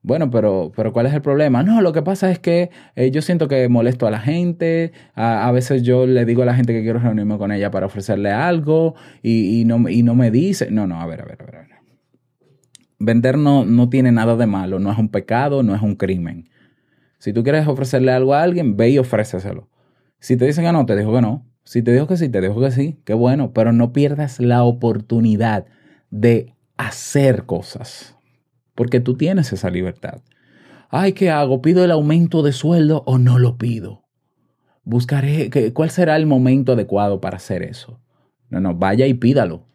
Bueno, 0.01 0.29
pero, 0.29 0.71
pero 0.75 0.93
¿cuál 0.93 1.07
es 1.07 1.13
el 1.13 1.21
problema? 1.21 1.63
No, 1.63 1.81
lo 1.81 1.91
que 1.91 2.01
pasa 2.01 2.31
es 2.31 2.39
que 2.39 2.69
eh, 2.95 3.11
yo 3.11 3.21
siento 3.21 3.47
que 3.47 3.67
molesto 3.69 4.07
a 4.07 4.11
la 4.11 4.19
gente. 4.19 4.93
A, 5.13 5.51
veces 5.51 5.83
yo 5.83 6.05
le 6.05 6.25
digo 6.25 6.43
a 6.43 6.45
la 6.45 6.55
gente 6.55 6.73
que 6.73 6.81
quiero 6.81 6.99
reunirme 6.99 7.37
con 7.37 7.51
ella 7.51 7.71
para 7.71 7.87
ofrecerle 7.87 8.31
algo 8.31 8.95
y, 9.21 9.61
y, 9.61 9.65
no, 9.65 9.89
y 9.89 10.03
no 10.03 10.15
me 10.15 10.31
dice. 10.31 10.69
No, 10.71 10.87
no, 10.87 11.01
a 11.01 11.05
ver, 11.07 11.21
a 11.21 11.25
ver, 11.25 11.41
a 11.41 11.45
ver. 11.45 11.65
Vender 12.97 13.37
no, 13.37 13.65
no 13.65 13.89
tiene 13.89 14.11
nada 14.11 14.35
de 14.35 14.45
malo, 14.45 14.79
no 14.79 14.91
es 14.91 14.97
un 14.97 15.09
pecado, 15.09 15.63
no 15.63 15.75
es 15.75 15.81
un 15.81 15.95
crimen. 15.95 16.49
Si 17.19 17.33
tú 17.33 17.43
quieres 17.43 17.67
ofrecerle 17.67 18.11
algo 18.11 18.33
a 18.33 18.41
alguien, 18.41 18.77
ve 18.77 18.89
y 18.91 18.97
ofréceselo. 18.99 19.67
Si 20.25 20.37
te 20.37 20.45
dicen 20.47 20.65
que 20.65 20.71
no, 20.71 20.87
te 20.87 20.95
dijo 20.95 21.13
que 21.13 21.21
no. 21.21 21.45
Si 21.65 21.83
te 21.83 21.93
dijo 21.93 22.07
que 22.07 22.17
sí, 22.17 22.29
te 22.29 22.41
dijo 22.41 22.59
que 22.59 22.71
sí. 22.71 22.97
Qué 23.05 23.13
bueno, 23.13 23.53
pero 23.53 23.71
no 23.71 23.93
pierdas 23.93 24.39
la 24.39 24.63
oportunidad 24.63 25.67
de 26.09 26.55
hacer 26.77 27.45
cosas, 27.45 28.17
porque 28.73 28.99
tú 28.99 29.17
tienes 29.17 29.53
esa 29.53 29.69
libertad. 29.69 30.23
Ay, 30.89 31.13
¿qué 31.13 31.29
hago? 31.29 31.61
¿Pido 31.61 31.85
el 31.85 31.91
aumento 31.91 32.41
de 32.41 32.53
sueldo 32.53 33.03
o 33.05 33.19
no 33.19 33.37
lo 33.37 33.59
pido? 33.59 34.01
Buscaré, 34.83 35.51
¿cuál 35.75 35.91
será 35.91 36.15
el 36.15 36.25
momento 36.25 36.71
adecuado 36.71 37.21
para 37.21 37.37
hacer 37.37 37.61
eso? 37.61 37.99
No, 38.49 38.59
no, 38.59 38.73
vaya 38.73 39.05
y 39.05 39.13
pídalo. 39.13 39.67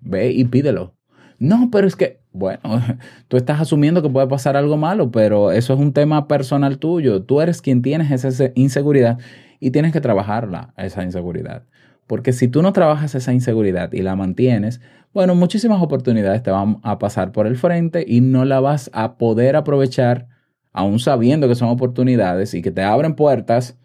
Ve 0.00 0.32
y 0.32 0.44
pídelo. 0.44 0.96
No, 1.38 1.70
pero 1.72 1.86
es 1.86 1.96
que, 1.96 2.20
bueno, 2.30 2.60
tú 3.28 3.38
estás 3.38 3.58
asumiendo 3.58 4.02
que 4.02 4.10
puede 4.10 4.26
pasar 4.26 4.54
algo 4.54 4.76
malo, 4.76 5.10
pero 5.10 5.50
eso 5.50 5.72
es 5.72 5.80
un 5.80 5.94
tema 5.94 6.28
personal 6.28 6.76
tuyo. 6.76 7.22
Tú 7.22 7.40
eres 7.40 7.62
quien 7.62 7.80
tienes 7.80 8.10
esa 8.10 8.50
inseguridad 8.54 9.18
y 9.64 9.70
tienes 9.70 9.94
que 9.94 10.02
trabajarla, 10.02 10.74
esa 10.76 11.02
inseguridad. 11.04 11.62
Porque 12.06 12.34
si 12.34 12.48
tú 12.48 12.60
no 12.60 12.74
trabajas 12.74 13.14
esa 13.14 13.32
inseguridad 13.32 13.90
y 13.94 14.02
la 14.02 14.14
mantienes, 14.14 14.82
bueno, 15.14 15.34
muchísimas 15.34 15.82
oportunidades 15.82 16.42
te 16.42 16.50
van 16.50 16.80
a 16.82 16.98
pasar 16.98 17.32
por 17.32 17.46
el 17.46 17.56
frente 17.56 18.04
y 18.06 18.20
no 18.20 18.44
la 18.44 18.60
vas 18.60 18.90
a 18.92 19.16
poder 19.16 19.56
aprovechar, 19.56 20.28
aún 20.74 20.98
sabiendo 20.98 21.48
que 21.48 21.54
son 21.54 21.70
oportunidades 21.70 22.52
y 22.52 22.60
que 22.60 22.72
te 22.72 22.82
abren 22.82 23.14
puertas 23.14 23.78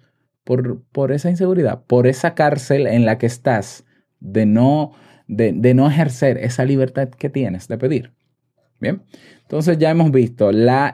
por, 0.43 0.83
por 0.91 1.13
esa 1.13 1.29
inseguridad, 1.29 1.85
por 1.87 2.07
esa 2.07 2.35
cárcel 2.35 2.85
en 2.85 3.05
la 3.05 3.17
que 3.17 3.27
estás 3.27 3.85
de 4.19 4.45
no, 4.45 4.91
de, 5.27 5.53
de 5.53 5.73
no 5.73 5.87
ejercer 5.87 6.39
esa 6.39 6.65
libertad 6.65 7.07
que 7.07 7.29
tienes 7.29 7.69
de 7.69 7.77
pedir. 7.77 8.11
Bien, 8.81 9.03
entonces 9.43 9.77
ya 9.77 9.91
hemos 9.91 10.11
visto 10.11 10.51
la, 10.51 10.93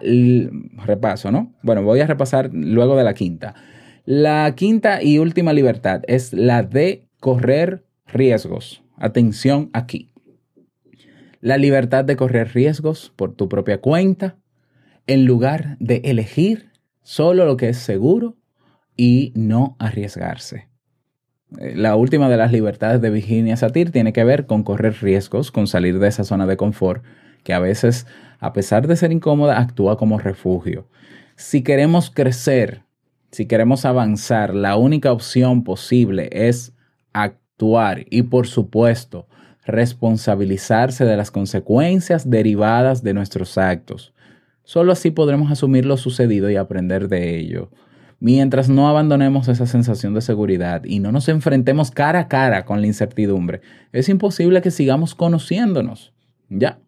repaso, 0.86 1.32
¿no? 1.32 1.56
Bueno, 1.64 1.82
voy 1.82 2.02
a 2.02 2.08
repasar 2.08 2.52
luego 2.54 2.96
de 2.96 3.04
la 3.04 3.16
quinta. 3.16 3.56
La 4.06 4.54
quinta 4.56 5.02
y 5.02 5.18
última 5.18 5.52
libertad 5.52 6.04
es 6.08 6.32
la 6.32 6.62
de 6.62 7.08
correr 7.20 7.86
riesgos. 8.06 8.84
Atención 8.98 9.72
aquí. 9.74 10.12
La 11.42 11.58
libertad 11.58 12.06
de 12.06 12.16
correr 12.16 12.54
riesgos 12.54 13.12
por 13.16 13.34
tu 13.34 13.50
propia 13.50 13.82
cuenta 13.82 14.38
en 15.08 15.26
lugar 15.26 15.76
de 15.80 16.02
elegir 16.06 16.70
solo 17.02 17.46
lo 17.46 17.58
que 17.58 17.70
es 17.70 17.78
seguro 17.78 18.38
y 18.96 19.34
no 19.36 19.76
arriesgarse. 19.80 20.68
Eh, 21.60 21.74
la 21.76 21.96
última 21.96 22.30
de 22.30 22.38
las 22.38 22.52
libertades 22.52 23.02
de 23.02 23.10
Virginia 23.10 23.58
Satir 23.58 23.92
tiene 23.92 24.14
que 24.14 24.24
ver 24.24 24.46
con 24.46 24.62
correr 24.62 24.96
riesgos, 25.02 25.52
con 25.52 25.66
salir 25.66 25.98
de 25.98 26.10
esa 26.10 26.24
zona 26.24 26.46
de 26.46 26.58
confort, 26.58 27.04
que 27.44 27.54
a 27.54 27.60
veces, 27.60 28.06
a 28.40 28.54
pesar 28.54 28.86
de 28.88 28.98
ser 28.98 29.12
incómoda, 29.12 29.60
actúa 29.60 29.98
como 29.98 30.20
refugio. 30.20 30.88
Si 31.36 31.64
queremos 31.64 32.12
crecer, 32.12 32.85
si 33.36 33.48
queremos 33.48 33.84
avanzar, 33.84 34.56
la 34.56 34.78
única 34.78 35.12
opción 35.12 35.66
posible 35.66 36.30
es 36.32 36.72
actuar 37.12 38.06
y, 38.10 38.22
por 38.22 38.48
supuesto, 38.48 39.28
responsabilizarse 39.66 41.04
de 41.04 41.18
las 41.18 41.32
consecuencias 41.32 42.30
derivadas 42.30 43.04
de 43.04 43.14
nuestros 43.14 43.58
actos. 43.58 44.14
Solo 44.64 44.94
así 44.94 45.12
podremos 45.12 45.52
asumir 45.52 45.86
lo 45.86 45.98
sucedido 45.98 46.50
y 46.50 46.56
aprender 46.56 47.10
de 47.10 47.38
ello. 47.38 47.72
Mientras 48.22 48.70
no 48.70 48.88
abandonemos 48.88 49.50
esa 49.50 49.68
sensación 49.68 50.14
de 50.14 50.22
seguridad 50.22 50.86
y 50.86 51.00
no 51.00 51.12
nos 51.12 51.28
enfrentemos 51.28 51.92
cara 51.92 52.20
a 52.22 52.28
cara 52.30 52.64
con 52.64 52.80
la 52.80 52.88
incertidumbre, 52.88 53.60
es 53.92 54.08
imposible 54.08 54.62
que 54.62 54.72
sigamos 54.72 55.14
conociéndonos. 55.14 56.14
Ya. 56.48 56.80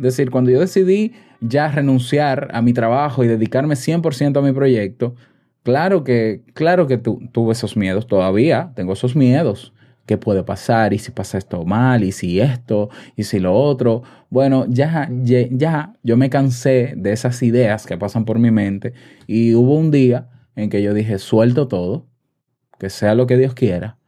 Es 0.00 0.02
decir, 0.02 0.32
cuando 0.32 0.50
yo 0.50 0.58
decidí 0.58 1.12
ya 1.40 1.68
renunciar 1.68 2.48
a 2.52 2.62
mi 2.62 2.72
trabajo 2.72 3.22
y 3.22 3.28
dedicarme 3.28 3.76
100% 3.76 4.36
a 4.36 4.42
mi 4.42 4.50
proyecto, 4.50 5.14
claro 5.64 6.04
que, 6.04 6.42
claro 6.54 6.86
que 6.86 6.98
tu, 6.98 7.28
tuve 7.32 7.52
esos 7.52 7.76
miedos, 7.76 8.06
todavía 8.06 8.72
tengo 8.76 8.92
esos 8.92 9.16
miedos. 9.16 9.72
¿Qué 10.06 10.18
puede 10.18 10.42
pasar? 10.44 10.92
¿Y 10.92 10.98
si 10.98 11.10
pasa 11.12 11.38
esto 11.38 11.64
mal? 11.64 12.04
¿Y 12.04 12.12
si 12.12 12.38
esto? 12.38 12.90
¿Y 13.16 13.24
si 13.24 13.40
lo 13.40 13.54
otro? 13.54 14.02
Bueno, 14.28 14.66
ya, 14.68 15.08
ya, 15.22 15.48
ya 15.50 15.94
yo 16.02 16.16
me 16.18 16.28
cansé 16.28 16.92
de 16.96 17.12
esas 17.12 17.42
ideas 17.42 17.86
que 17.86 17.96
pasan 17.96 18.26
por 18.26 18.38
mi 18.38 18.50
mente 18.50 18.92
y 19.26 19.54
hubo 19.54 19.74
un 19.76 19.90
día 19.90 20.28
en 20.56 20.68
que 20.68 20.82
yo 20.82 20.92
dije, 20.92 21.18
suelto 21.18 21.68
todo, 21.68 22.06
que 22.78 22.90
sea 22.90 23.14
lo 23.14 23.26
que 23.26 23.38
Dios 23.38 23.54
quiera, 23.54 23.98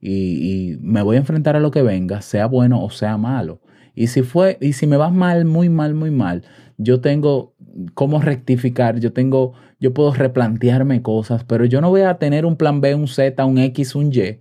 y, 0.00 0.72
y, 0.72 0.78
me 0.82 1.02
voy 1.02 1.16
a 1.16 1.20
enfrentar 1.20 1.56
a 1.56 1.60
lo 1.60 1.70
que 1.70 1.82
venga, 1.82 2.20
sea 2.20 2.46
bueno 2.46 2.82
o 2.82 2.90
sea 2.90 3.16
malo. 3.16 3.62
Y 3.94 4.08
si 4.08 4.22
fue, 4.22 4.58
y 4.60 4.74
si 4.74 4.86
me 4.86 4.98
va 4.98 5.08
mal, 5.08 5.44
muy 5.46 5.70
mal, 5.70 5.94
muy 5.94 6.10
mal, 6.10 6.42
yo 6.76 7.00
tengo 7.00 7.53
cómo 7.94 8.20
rectificar, 8.20 9.00
yo 9.00 9.12
tengo, 9.12 9.54
yo 9.80 9.94
puedo 9.94 10.12
replantearme 10.12 11.02
cosas, 11.02 11.44
pero 11.44 11.64
yo 11.64 11.80
no 11.80 11.90
voy 11.90 12.02
a 12.02 12.18
tener 12.18 12.46
un 12.46 12.56
plan 12.56 12.80
B, 12.80 12.94
un 12.94 13.08
Z, 13.08 13.44
un 13.44 13.58
X, 13.58 13.94
un 13.94 14.12
Y. 14.12 14.38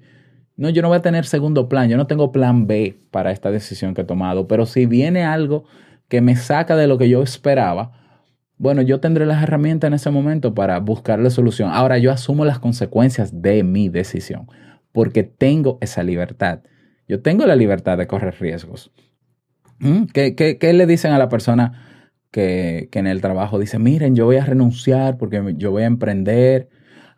No, 0.55 0.69
yo 0.69 0.81
no 0.81 0.89
voy 0.89 0.97
a 0.97 1.01
tener 1.01 1.25
segundo 1.25 1.67
plan, 1.67 1.89
yo 1.89 1.97
no 1.97 2.05
tengo 2.05 2.31
plan 2.31 2.67
B 2.67 2.95
para 3.11 3.31
esta 3.31 3.49
decisión 3.49 3.93
que 3.93 4.01
he 4.01 4.05
tomado, 4.05 4.47
pero 4.47 4.65
si 4.65 4.85
viene 4.85 5.23
algo 5.23 5.65
que 6.07 6.21
me 6.21 6.35
saca 6.35 6.75
de 6.75 6.87
lo 6.87 6.97
que 6.97 7.09
yo 7.09 7.23
esperaba, 7.23 7.91
bueno, 8.57 8.83
yo 8.83 8.99
tendré 8.99 9.25
las 9.25 9.41
herramientas 9.41 9.87
en 9.87 9.95
ese 9.95 10.11
momento 10.11 10.53
para 10.53 10.79
buscarle 10.79 11.31
solución. 11.31 11.71
Ahora 11.73 11.97
yo 11.97 12.11
asumo 12.11 12.45
las 12.45 12.59
consecuencias 12.59 13.41
de 13.41 13.63
mi 13.63 13.89
decisión, 13.89 14.47
porque 14.91 15.23
tengo 15.23 15.79
esa 15.81 16.03
libertad. 16.03 16.59
Yo 17.07 17.21
tengo 17.21 17.45
la 17.45 17.55
libertad 17.55 17.97
de 17.97 18.07
correr 18.07 18.35
riesgos. 18.39 18.91
¿Mm? 19.79 20.03
¿Qué, 20.13 20.35
qué, 20.35 20.59
qué 20.59 20.71
le 20.71 20.85
dicen 20.85 21.11
a 21.13 21.17
la 21.17 21.29
persona 21.29 21.92
que, 22.33 22.89
que, 22.91 22.99
en 22.99 23.07
el 23.07 23.21
trabajo 23.21 23.59
dice, 23.59 23.79
miren, 23.79 24.15
yo 24.15 24.25
voy 24.25 24.37
a 24.37 24.45
renunciar 24.45 25.17
porque 25.17 25.53
yo 25.57 25.71
voy 25.71 25.83
a 25.83 25.85
emprender? 25.85 26.67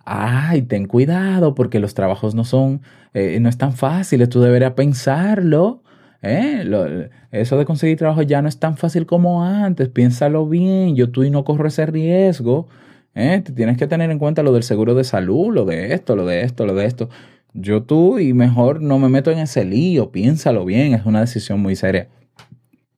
Ay, 0.05 0.63
ten 0.63 0.87
cuidado 0.87 1.55
porque 1.55 1.79
los 1.79 1.95
trabajos 1.95 2.35
no 2.35 2.43
son, 2.43 2.81
eh, 3.13 3.39
no 3.39 3.49
es 3.49 3.57
tan 3.57 3.73
fáciles, 3.73 4.29
tú 4.29 4.41
deberías 4.41 4.73
pensarlo. 4.73 5.81
¿Eh? 6.21 6.63
Lo, 6.65 6.85
eso 7.31 7.57
de 7.57 7.65
conseguir 7.65 7.97
trabajo 7.97 8.21
ya 8.23 8.41
no 8.41 8.49
es 8.49 8.59
tan 8.59 8.77
fácil 8.77 9.05
como 9.05 9.43
antes, 9.45 9.89
piénsalo 9.89 10.47
bien, 10.47 10.95
yo 10.95 11.11
tú 11.11 11.23
y 11.23 11.29
no 11.29 11.45
corro 11.45 11.67
ese 11.67 11.85
riesgo. 11.85 12.67
¿eh? 13.15 13.41
Tienes 13.55 13.77
que 13.77 13.87
tener 13.87 14.11
en 14.11 14.19
cuenta 14.19 14.43
lo 14.43 14.53
del 14.53 14.63
seguro 14.63 14.95
de 14.95 15.05
salud, 15.05 15.53
lo 15.53 15.65
de 15.65 15.93
esto, 15.93 16.15
lo 16.15 16.25
de 16.25 16.41
esto, 16.41 16.65
lo 16.65 16.75
de 16.75 16.85
esto. 16.85 17.09
Yo 17.53 17.83
tú 17.83 18.19
y 18.19 18.33
mejor 18.33 18.81
no 18.81 18.99
me 18.99 19.07
meto 19.09 19.31
en 19.31 19.39
ese 19.39 19.63
lío, 19.63 20.11
piénsalo 20.11 20.65
bien, 20.65 20.93
es 20.93 21.05
una 21.05 21.21
decisión 21.21 21.61
muy 21.61 21.75
seria. 21.77 22.09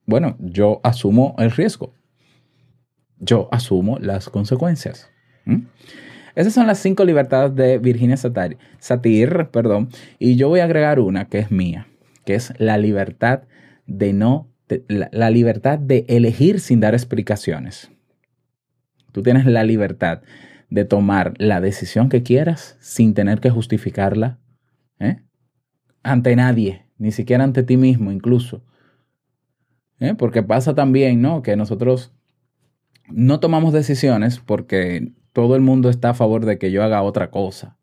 Bueno, 0.08 0.36
yo 0.40 0.82
asumo 0.84 1.36
el 1.38 1.52
riesgo. 1.52 1.94
Yo 3.20 3.50
asumo 3.52 4.00
las 4.00 4.30
consecuencias. 4.30 5.10
¿Mm? 5.46 5.66
Esas 6.36 6.54
son 6.54 6.68
las 6.68 6.80
cinco 6.80 7.04
libertades 7.04 7.56
de 7.56 7.80
Virginia 7.80 8.16
Satir, 8.16 8.58
Satir, 8.80 9.48
perdón, 9.52 9.90
y 10.20 10.36
yo 10.36 10.50
voy 10.50 10.60
a 10.60 10.66
agregar 10.66 11.00
una 11.00 11.26
que 11.26 11.40
es 11.40 11.50
mía, 11.50 11.88
que 12.26 12.36
es 12.36 12.54
la 12.60 12.78
libertad 12.78 13.44
de 13.88 14.14
no, 14.14 14.48
la, 14.88 15.10
la 15.12 15.32
libertad 15.32 15.80
de 15.80 16.06
elegir 16.08 16.60
sin 16.60 16.80
dar 16.80 16.94
explicaciones. 16.94 17.90
Tú 19.12 19.24
tienes 19.24 19.48
la 19.48 19.64
libertad 19.64 20.22
de 20.70 20.86
tomar 20.86 21.34
la 21.38 21.62
decisión 21.62 22.10
que 22.10 22.24
quieras 22.24 22.78
sin 22.80 23.14
tener 23.14 23.40
que 23.40 23.50
justificarla 23.50 24.40
¿eh? 25.00 25.22
ante 26.04 26.36
nadie, 26.36 26.86
ni 26.98 27.12
siquiera 27.12 27.44
ante 27.44 27.64
ti 27.64 27.78
mismo 27.78 28.12
incluso. 28.12 28.64
¿Eh? 30.00 30.14
Porque 30.16 30.44
pasa 30.44 30.76
también, 30.76 31.22
¿no? 31.22 31.42
Que 31.42 31.56
nosotros 31.56 32.14
no 33.10 33.40
tomamos 33.40 33.74
decisiones 33.74 34.40
porque 34.40 35.12
todo 35.34 35.56
el 35.56 35.62
mundo 35.62 35.90
está 35.90 36.12
a 36.12 36.14
favor 36.14 36.46
de 36.46 36.58
que 36.58 36.72
yo 36.72 36.84
haga 36.84 37.02
otra 37.02 37.30
cosa. 37.30 37.78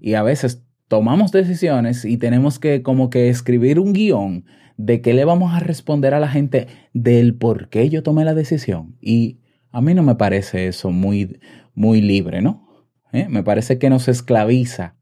Y 0.00 0.14
a 0.14 0.22
veces 0.22 0.64
tomamos 0.88 1.32
decisiones 1.32 2.04
y 2.04 2.16
tenemos 2.16 2.58
que 2.58 2.82
como 2.82 3.10
que 3.10 3.28
escribir 3.28 3.78
un 3.78 3.92
guion 3.92 4.44
de 4.76 5.00
qué 5.00 5.12
le 5.12 5.24
vamos 5.24 5.54
a 5.54 5.60
responder 5.60 6.14
a 6.14 6.20
la 6.20 6.28
gente 6.28 6.68
del 6.92 7.34
por 7.34 7.68
qué 7.68 7.88
yo 7.88 8.02
tomé 8.02 8.24
la 8.24 8.34
decisión. 8.34 8.96
Y 9.00 9.40
a 9.70 9.80
mí 9.80 9.94
no 9.94 10.02
me 10.02 10.14
parece 10.14 10.68
eso 10.68 10.90
muy, 10.90 11.40
muy 11.74 12.00
libre, 12.00 12.40
¿no? 12.40 12.86
¿Eh? 13.12 13.26
Me 13.28 13.42
parece 13.42 13.78
que 13.78 13.90
nos 13.90 14.08
esclaviza. 14.08 14.96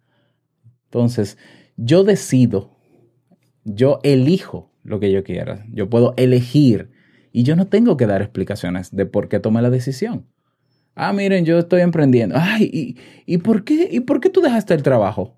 Entonces, 0.84 1.38
yo 1.76 2.04
decido, 2.04 2.76
yo 3.64 4.00
elijo 4.02 4.72
lo 4.82 5.00
que 5.00 5.12
yo 5.12 5.24
quiera. 5.24 5.66
Yo 5.70 5.90
puedo 5.90 6.14
elegir 6.16 6.90
y 7.36 7.42
yo 7.42 7.54
no 7.54 7.66
tengo 7.66 7.98
que 7.98 8.06
dar 8.06 8.22
explicaciones 8.22 8.96
de 8.96 9.04
por 9.04 9.28
qué 9.28 9.40
tomé 9.40 9.60
la 9.60 9.68
decisión. 9.68 10.24
Ah, 10.94 11.12
miren, 11.12 11.44
yo 11.44 11.58
estoy 11.58 11.82
emprendiendo. 11.82 12.34
Ay, 12.38 12.70
¿y, 12.72 12.96
y 13.26 13.36
por, 13.36 13.62
qué, 13.62 13.90
¿y 13.92 14.00
por 14.00 14.20
qué 14.20 14.30
tú 14.30 14.40
dejaste 14.40 14.72
el 14.72 14.82
trabajo? 14.82 15.36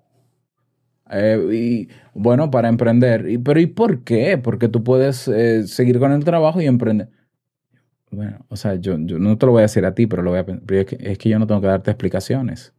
Eh, 1.11 1.49
y, 1.51 1.89
bueno, 2.13 2.49
para 2.51 2.69
emprender. 2.69 3.29
Y, 3.29 3.37
pero 3.37 3.59
¿y 3.59 3.67
por 3.67 4.05
qué? 4.05 4.37
Porque 4.37 4.69
tú 4.69 4.81
puedes 4.81 5.27
eh, 5.27 5.67
seguir 5.67 5.99
con 5.99 6.13
el 6.13 6.23
trabajo 6.23 6.61
y 6.61 6.67
emprender. 6.67 7.09
Bueno, 8.11 8.45
o 8.47 8.55
sea, 8.55 8.75
yo, 8.75 8.97
yo 8.99 9.19
no 9.19 9.37
te 9.37 9.45
lo 9.45 9.51
voy 9.51 9.59
a 9.59 9.63
decir 9.63 9.83
a 9.83 9.93
ti, 9.93 10.07
pero, 10.07 10.21
lo 10.23 10.29
voy 10.29 10.39
a, 10.39 10.45
es, 10.79 10.85
que, 10.85 10.97
es 11.01 11.17
que 11.17 11.27
yo 11.27 11.37
no 11.37 11.47
tengo 11.47 11.59
que 11.59 11.67
darte 11.67 11.91
explicaciones. 11.91 12.73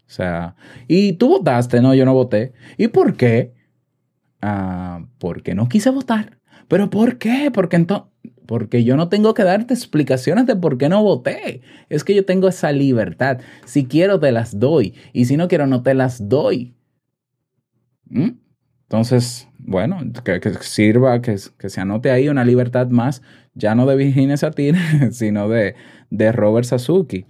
O 0.00 0.10
sea, 0.10 0.56
y 0.88 1.12
tú 1.12 1.28
votaste, 1.28 1.80
no, 1.80 1.94
yo 1.94 2.04
no 2.04 2.12
voté. 2.12 2.54
¿Y 2.76 2.88
por 2.88 3.14
qué? 3.14 3.54
Ah, 4.42 5.06
porque 5.18 5.54
no 5.54 5.68
quise 5.68 5.90
votar. 5.90 6.38
¿Pero 6.66 6.90
por 6.90 7.18
qué? 7.18 7.52
Porque 7.52 7.76
entonces, 7.76 8.08
porque 8.48 8.82
yo 8.82 8.96
no 8.96 9.10
tengo 9.10 9.34
que 9.34 9.44
darte 9.44 9.74
explicaciones 9.74 10.46
de 10.46 10.56
por 10.56 10.78
qué 10.78 10.88
no 10.88 11.02
voté. 11.02 11.60
Es 11.90 12.02
que 12.02 12.14
yo 12.14 12.24
tengo 12.24 12.48
esa 12.48 12.72
libertad. 12.72 13.40
Si 13.66 13.84
quiero, 13.84 14.18
te 14.20 14.32
las 14.32 14.58
doy. 14.58 14.94
Y 15.12 15.26
si 15.26 15.36
no 15.36 15.48
quiero, 15.48 15.66
no 15.66 15.82
te 15.82 15.92
las 15.92 16.30
doy. 16.30 16.74
¿Mm? 18.06 18.30
Entonces, 18.84 19.48
bueno, 19.58 19.98
que, 20.24 20.40
sirva, 20.62 21.20
que, 21.20 21.36
se 21.36 21.80
anote 21.82 22.10
ahí 22.10 22.30
una 22.30 22.42
libertad 22.42 22.86
más, 22.88 23.20
ya 23.52 23.74
no 23.74 23.84
de 23.84 23.96
Virginia 23.96 24.38
Satir, 24.38 24.76
sino 25.12 25.50
de, 25.50 25.74
de 26.08 26.32
Robert 26.32 26.66
Sasuki. 26.66 27.26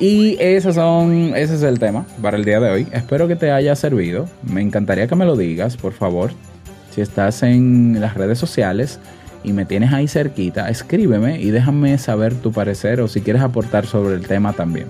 Y 0.00 0.38
esos 0.40 0.76
son, 0.76 1.36
ese 1.36 1.56
es 1.56 1.62
el 1.62 1.78
tema 1.78 2.06
para 2.22 2.38
el 2.38 2.46
día 2.46 2.58
de 2.58 2.70
hoy. 2.70 2.86
Espero 2.92 3.28
que 3.28 3.36
te 3.36 3.50
haya 3.50 3.76
servido. 3.76 4.30
Me 4.50 4.62
encantaría 4.62 5.06
que 5.06 5.14
me 5.14 5.26
lo 5.26 5.36
digas, 5.36 5.76
por 5.76 5.92
favor. 5.92 6.30
Si 6.88 7.02
estás 7.02 7.42
en 7.42 8.00
las 8.00 8.14
redes 8.14 8.38
sociales 8.38 8.98
y 9.44 9.52
me 9.52 9.64
tienes 9.64 9.92
ahí 9.92 10.08
cerquita, 10.08 10.68
escríbeme 10.68 11.40
y 11.40 11.50
déjame 11.50 11.98
saber 11.98 12.34
tu 12.34 12.52
parecer 12.52 13.00
o 13.00 13.08
si 13.08 13.20
quieres 13.20 13.42
aportar 13.42 13.86
sobre 13.86 14.14
el 14.14 14.26
tema 14.26 14.52
también. 14.52 14.86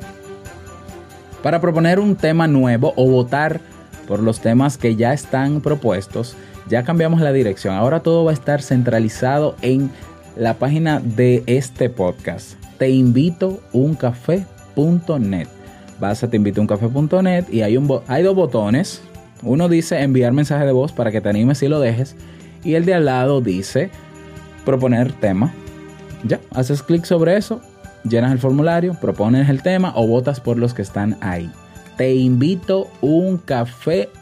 Para 1.43 1.61
proponer 1.61 1.99
un 1.99 2.17
tema 2.17 2.47
nuevo 2.47 2.93
o 2.97 3.09
votar 3.09 3.61
por 4.07 4.21
los 4.21 4.41
temas 4.41 4.79
que 4.79 4.95
ya 4.97 5.13
están 5.13 5.61
propuestos, 5.61 6.37
ya 6.69 6.85
cambiamos 6.85 7.21
la 7.21 7.33
dirección. 7.33 7.75
Ahora 7.75 8.01
todo 8.01 8.25
va 8.25 8.31
a 8.31 8.35
estar 8.35 8.63
centralizado 8.63 9.57
en 9.63 9.91
la 10.37 10.55
página 10.55 11.01
de 11.01 11.43
este 11.47 11.91
podcast. 11.91 12.55
Te 12.79 12.91
invito 12.91 13.61
un 13.73 13.95
café.net. 13.95 15.49
Vas 16.01 16.23
a 16.23 16.31
teinvitouncafé.net 16.31 17.45
y 17.51 17.63
hay, 17.63 17.77
un, 17.77 18.01
hay 18.09 18.23
dos 18.23 18.35
botones. 18.35 19.03
Uno 19.43 19.69
dice 19.69 20.01
enviar 20.01 20.33
mensaje 20.33 20.65
de 20.65 20.73
voz 20.73 20.93
para 20.93 21.11
que 21.11 21.21
te 21.21 21.29
animes 21.29 21.63
y 21.63 21.69
lo 21.69 21.81
dejes. 21.81 22.17
Y 22.65 22.75
el 22.75 22.85
de 22.85 22.95
al 22.95 23.05
lado 23.05 23.41
dice 23.41 23.91
proponer 24.65 25.13
tema. 25.13 25.53
Ya, 26.25 26.41
haces 26.53 26.83
clic 26.83 27.05
sobre 27.05 27.37
eso, 27.37 27.61
llenas 28.05 28.33
el 28.33 28.39
formulario, 28.39 28.95
propones 29.01 29.49
el 29.49 29.63
tema 29.63 29.93
o 29.97 30.07
votas 30.07 30.41
por 30.41 30.59
los 30.59 30.75
que 30.75 30.83
están 30.83 31.17
ahí. 31.21 31.51
Te 31.97 32.15
invito 32.15 32.89
un 33.01 33.39
café.net. 33.39 34.13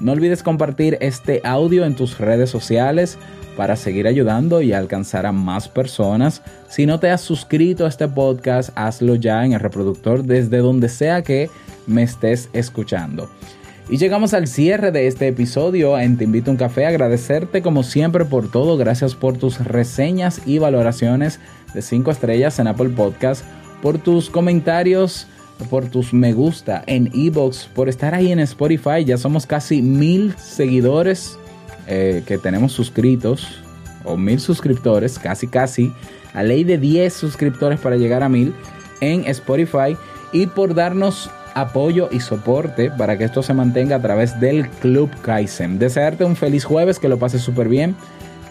No 0.00 0.12
olvides 0.12 0.42
compartir 0.42 0.98
este 1.00 1.40
audio 1.44 1.84
en 1.84 1.96
tus 1.96 2.18
redes 2.18 2.50
sociales 2.50 3.18
para 3.56 3.76
seguir 3.76 4.06
ayudando 4.06 4.60
y 4.60 4.72
alcanzar 4.72 5.26
a 5.26 5.32
más 5.32 5.68
personas. 5.68 6.42
Si 6.68 6.86
no 6.86 7.00
te 7.00 7.10
has 7.10 7.22
suscrito 7.22 7.86
a 7.86 7.88
este 7.88 8.06
podcast, 8.06 8.70
hazlo 8.74 9.14
ya 9.14 9.44
en 9.44 9.54
el 9.54 9.60
reproductor 9.60 10.22
desde 10.22 10.58
donde 10.58 10.88
sea 10.88 11.22
que 11.22 11.50
me 11.86 12.02
estés 12.02 12.50
escuchando. 12.52 13.30
Y 13.88 13.98
llegamos 13.98 14.34
al 14.34 14.48
cierre 14.48 14.90
de 14.90 15.06
este 15.06 15.28
episodio 15.28 15.96
en 15.96 16.16
Te 16.16 16.24
Invito 16.24 16.50
a 16.50 16.52
un 16.52 16.58
Café. 16.58 16.86
Agradecerte 16.86 17.62
como 17.62 17.84
siempre 17.84 18.24
por 18.24 18.50
todo. 18.50 18.76
Gracias 18.76 19.14
por 19.14 19.38
tus 19.38 19.64
reseñas 19.64 20.40
y 20.44 20.58
valoraciones 20.58 21.38
de 21.72 21.82
5 21.82 22.10
estrellas 22.10 22.58
en 22.58 22.66
Apple 22.66 22.88
Podcast, 22.88 23.44
por 23.82 23.98
tus 23.98 24.28
comentarios, 24.28 25.28
por 25.70 25.88
tus 25.88 26.12
me 26.12 26.32
gusta 26.32 26.82
en 26.88 27.12
Evox, 27.14 27.66
por 27.66 27.88
estar 27.88 28.12
ahí 28.12 28.32
en 28.32 28.40
Spotify. 28.40 29.04
Ya 29.04 29.18
somos 29.18 29.46
casi 29.46 29.82
mil 29.82 30.34
seguidores 30.36 31.38
eh, 31.86 32.24
que 32.26 32.38
tenemos 32.38 32.72
suscritos, 32.72 33.62
o 34.04 34.16
mil 34.16 34.40
suscriptores, 34.40 35.16
casi 35.16 35.46
casi. 35.46 35.92
A 36.34 36.42
ley 36.42 36.64
de 36.64 36.76
10 36.76 37.14
suscriptores 37.14 37.78
para 37.78 37.94
llegar 37.94 38.24
a 38.24 38.28
mil 38.28 38.52
en 39.00 39.24
Spotify. 39.26 39.96
Y 40.32 40.48
por 40.48 40.74
darnos 40.74 41.30
apoyo 41.56 42.10
y 42.12 42.20
soporte 42.20 42.90
para 42.90 43.16
que 43.16 43.24
esto 43.24 43.42
se 43.42 43.54
mantenga 43.54 43.96
a 43.96 44.02
través 44.02 44.38
del 44.38 44.68
Club 44.68 45.10
Kaizen. 45.22 45.78
Desearte 45.78 46.24
un 46.24 46.36
feliz 46.36 46.64
jueves, 46.64 46.98
que 46.98 47.08
lo 47.08 47.18
pases 47.18 47.40
súper 47.40 47.68
bien, 47.68 47.96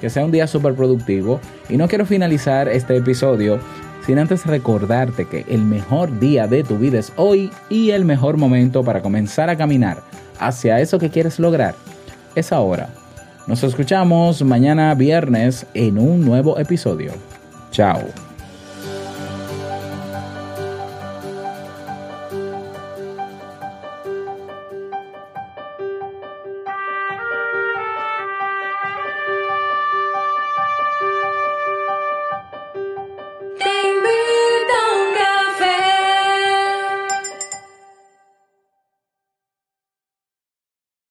que 0.02 0.10
sea 0.10 0.26
un 0.26 0.32
día 0.32 0.48
súper 0.48 0.74
productivo. 0.74 1.40
Y 1.70 1.78
no 1.78 1.88
quiero 1.88 2.08
finalizar 2.08 2.68
este 2.68 2.98
episodio 2.98 3.60
sin 4.08 4.18
antes 4.18 4.46
recordarte 4.46 5.26
que 5.26 5.46
el 5.48 5.62
mejor 5.62 6.20
día 6.20 6.48
de 6.48 6.64
tu 6.64 6.78
vida 6.78 6.98
es 6.98 7.14
hoy 7.16 7.52
y 7.70 7.92
el 7.92 8.06
mejor 8.06 8.38
momento 8.38 8.84
para 8.84 9.02
comenzar 9.02 9.50
a 9.50 9.58
caminar 9.58 10.02
hacia 10.40 10.80
eso 10.80 10.98
que 10.98 11.12
quieres 11.12 11.40
lograr 11.40 11.76
es 12.36 12.52
ahora. 12.52 12.90
Nos 13.46 13.64
escuchamos 13.64 14.42
mañana 14.44 14.94
viernes 14.96 15.68
en 15.76 16.00
un 16.00 16.26
nuevo 16.26 16.58
episodio. 16.58 17.14
Chao. 17.70 18.25